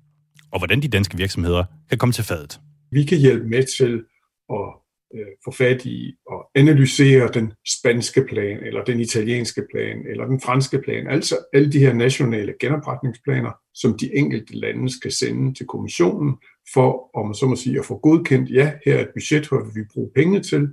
[0.52, 2.60] og hvordan de danske virksomheder kan komme til fadet.
[2.92, 4.04] Vi kan hjælpe med til
[4.50, 4.68] at
[5.16, 10.42] øh, få fat i og analysere den spanske plan, eller den italienske plan, eller den
[10.42, 15.66] franske plan, altså alle de her nationale genopretningsplaner, som de enkelte lande skal sende til
[15.66, 16.38] kommissionen,
[16.74, 19.84] for om så må sige at få godkendt, ja, her er et budget, hvor vi
[19.94, 20.68] bruger penge til.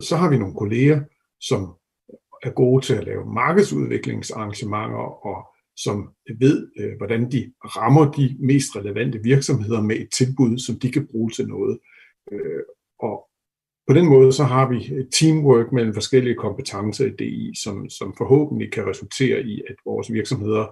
[0.00, 1.00] Så har vi nogle kolleger,
[1.40, 1.74] som
[2.42, 5.49] er gode til at lave markedsudviklingsarrangementer og
[5.84, 5.96] som
[6.38, 11.06] ved, øh, hvordan de rammer de mest relevante virksomheder med et tilbud, som de kan
[11.10, 11.78] bruge til noget.
[12.32, 12.62] Øh,
[12.98, 13.14] og
[13.88, 14.78] på den måde så har vi
[15.18, 20.64] teamwork mellem forskellige kompetencer i DI, som, som forhåbentlig kan resultere i, at vores virksomheder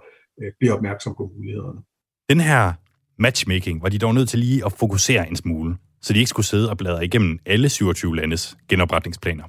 [0.43, 1.81] øh, bliver opmærksom på mulighederne.
[2.29, 2.73] Den her
[3.19, 6.47] matchmaking var de dog nødt til lige at fokusere en smule, så de ikke skulle
[6.47, 9.45] sidde og bladre igennem alle 27 landes genopretningsplaner.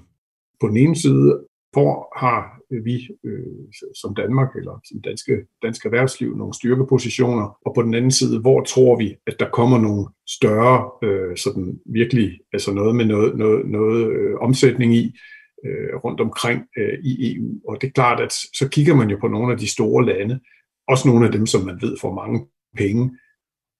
[0.61, 3.67] På den ene side hvor har øh, vi øh,
[4.01, 8.63] som Danmark eller som danske, danske erhvervsliv nogle styrkepositioner, og på den anden side, hvor
[8.63, 13.69] tror vi, at der kommer nogle større, øh, sådan virkelig, altså noget med noget, noget,
[13.69, 15.17] noget øh, omsætning i,
[15.65, 17.49] øh, rundt omkring øh, i EU.
[17.67, 20.39] Og det er klart, at så kigger man jo på nogle af de store lande,
[20.87, 22.45] også nogle af dem, som man ved får mange
[22.77, 23.17] penge.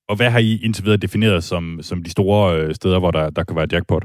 [0.10, 3.30] Og hvad har I indtil videre defineret som, som de store øh, steder, hvor der,
[3.30, 4.04] der kan være jackpot?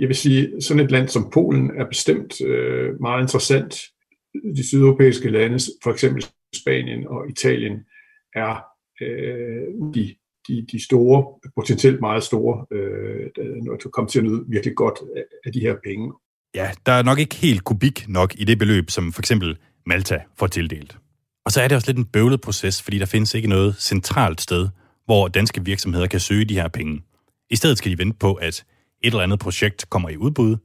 [0.00, 3.74] Jeg vil sige, sådan et land som Polen er bestemt øh, meget interessant.
[4.56, 7.76] De sydeuropæiske lande, for eksempel Spanien og Italien,
[8.34, 8.64] er
[9.02, 10.14] øh, de,
[10.48, 13.26] de, de store, potentielt meget store, øh,
[13.64, 14.98] når du kommer til at nyde virkelig godt
[15.46, 16.12] af, de her penge.
[16.54, 20.22] Ja, der er nok ikke helt kubik nok i det beløb, som for eksempel Malta
[20.38, 20.96] får tildelt.
[21.44, 24.40] Og så er det også lidt en bøvlet proces, fordi der findes ikke noget centralt
[24.40, 24.68] sted,
[25.04, 27.02] hvor danske virksomheder kan søge de her penge.
[27.50, 28.64] I stedet skal de vente på, at
[29.06, 30.56] eller andet projekt kommer i udbud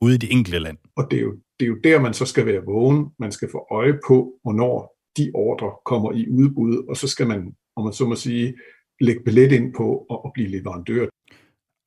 [0.00, 0.78] ude i det enkelte land.
[0.96, 3.06] Og det er, jo, det er jo der, man så skal være vågen.
[3.18, 7.54] Man skal få øje på, hvornår de ordre kommer i udbud, og så skal man,
[7.76, 8.54] om man så må sige,
[9.00, 11.06] lægge billet ind på at, blive leverandør.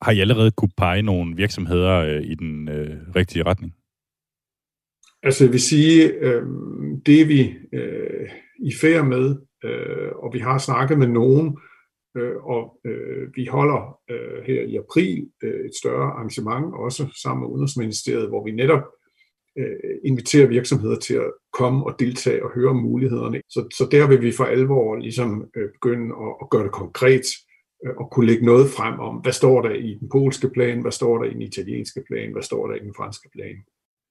[0.02, 3.74] Har I allerede kunne pege nogle virksomheder øh, i den øh, rigtige retning?
[5.22, 6.42] Altså jeg vil sige, øh,
[7.06, 8.28] det er vi øh,
[8.58, 11.73] i færd med, øh, og vi har snakket med nogen, øh,
[12.16, 17.40] Øh, og øh, vi holder øh, her i april øh, et større arrangement, også sammen
[17.42, 18.84] med Udenrigsministeriet, hvor vi netop
[19.58, 23.40] øh, inviterer virksomheder til at komme og deltage og høre om mulighederne.
[23.48, 27.26] Så, så der vil vi for alvor ligesom øh, begynde at, at gøre det konkret
[27.84, 30.92] øh, og kunne lægge noget frem om, hvad står der i den polske plan, hvad
[30.92, 33.56] står der i den italienske plan, hvad står der i den franske plan.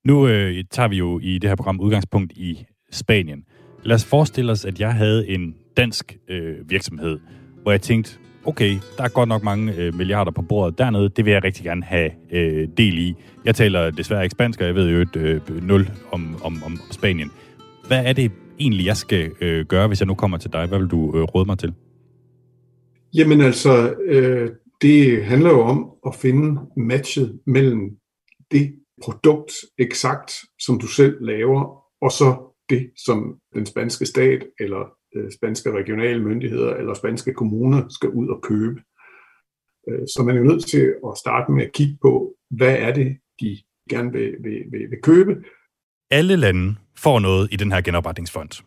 [0.06, 3.46] Nu øh, tager vi jo i det her program udgangspunkt i Spanien.
[3.84, 7.20] Lad os forestille os, at jeg havde en dansk øh, virksomhed,
[7.64, 8.12] hvor jeg tænkte,
[8.46, 11.64] okay, der er godt nok mange øh, milliarder på bordet dernede, det vil jeg rigtig
[11.64, 13.16] gerne have øh, del i.
[13.46, 16.80] Jeg taler desværre ikke spansk, og jeg ved jo et øh, nul om, om, om
[16.92, 17.32] Spanien.
[17.88, 20.68] Hvad er det, egentlig, jeg skal øh, gøre, hvis jeg nu kommer til dig?
[20.68, 21.74] Hvad vil du øh, råde mig til?
[23.14, 24.50] Jamen altså, øh,
[24.82, 27.80] det handler jo om at finde matchet mellem
[28.52, 34.90] det produkt eksakt, som du selv laver, og så det, som den spanske stat eller
[35.16, 38.82] Øh, spanske regionale myndigheder eller spanske kommuner skal ud og købe.
[39.90, 43.18] Øh, så man er nødt til at starte med at kigge på, hvad er det,
[43.42, 43.58] de
[43.90, 45.44] gerne vil, vil, vil, vil købe.
[46.12, 48.64] Alle lande får noget i den her genopretningsfond,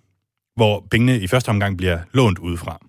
[0.57, 2.87] hvor pengene i første omgang bliver lånt udefra.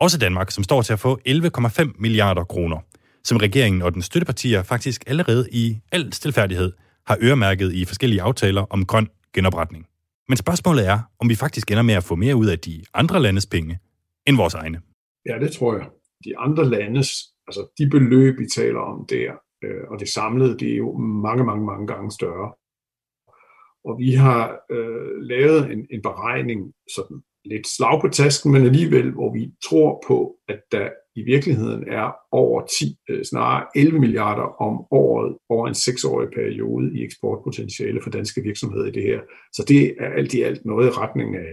[0.00, 2.78] Også Danmark, som står til at få 11,5 milliarder kroner,
[3.24, 6.72] som regeringen og den støttepartier faktisk allerede i al stilfærdighed
[7.06, 9.86] har øremærket i forskellige aftaler om grøn genopretning.
[10.28, 13.20] Men spørgsmålet er, om vi faktisk ender med at få mere ud af de andre
[13.22, 13.78] landes penge
[14.26, 14.80] end vores egne.
[15.28, 15.86] Ja, det tror jeg.
[16.24, 17.08] De andre landes,
[17.46, 19.32] altså de beløb, vi taler om der,
[19.64, 22.52] øh, og det samlede, det er jo mange, mange, mange gange større.
[23.84, 29.10] Og vi har øh, lavet en, en beregning, sådan lidt slag på tasken, men alligevel,
[29.10, 34.62] hvor vi tror på, at der i virkeligheden er over 10, øh, snarere 11 milliarder
[34.62, 39.20] om året over en seksårig periode i eksportpotentiale for danske virksomheder i det her.
[39.52, 41.50] Så det er alt i alt noget i retning af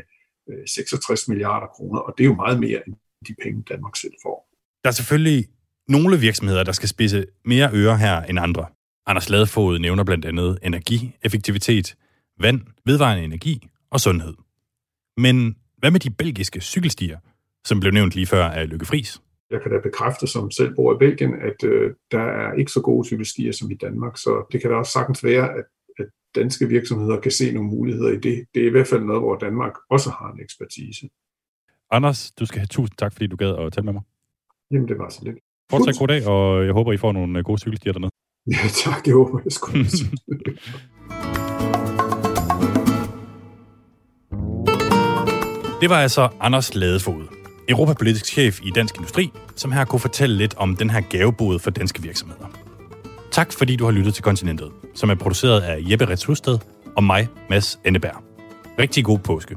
[0.49, 2.95] øh, 66 milliarder kroner, og det er jo meget mere end
[3.27, 4.47] de penge, Danmark selv får.
[4.83, 5.47] Der er selvfølgelig
[5.87, 8.65] nogle virksomheder, der skal spise mere øre her end andre.
[9.05, 11.95] Anders Ladefod nævner blandt andet energieffektivitet,
[12.39, 14.33] vand, vedvarende energi og sundhed.
[15.17, 17.19] Men hvad med de belgiske cykelstier,
[17.65, 19.21] som blev nævnt lige før af Lykke Friis?
[19.51, 22.81] Jeg kan da bekræfte, som selv bor i Belgien, at øh, der er ikke så
[22.81, 25.65] gode cykelstier som i Danmark, så det kan da også sagtens være, at,
[25.99, 26.05] at
[26.35, 28.45] danske virksomheder kan se nogle muligheder i det.
[28.53, 31.09] Det er i hvert fald noget, hvor Danmark også har en ekspertise.
[31.91, 34.01] Anders, du skal have tusind tak, fordi du gad at tale med mig.
[34.71, 35.37] Jamen, det var så lidt.
[35.69, 38.11] Fortsat god dag, og jeg håber, I får nogle øh, gode cykelstier dernede.
[38.51, 39.05] Ja, tak.
[39.05, 39.71] Det håber jeg sgu.
[45.81, 47.23] Det var altså Anders Ladefod,
[47.69, 51.71] europapolitisk chef i Dansk Industri, som her kunne fortælle lidt om den her gavebod for
[51.71, 52.45] danske virksomheder.
[53.31, 56.49] Tak fordi du har lyttet til Kontinentet, som er produceret af Jeppe Rets
[56.97, 58.23] og mig, Mads Enneberg.
[58.79, 59.55] Rigtig god påske.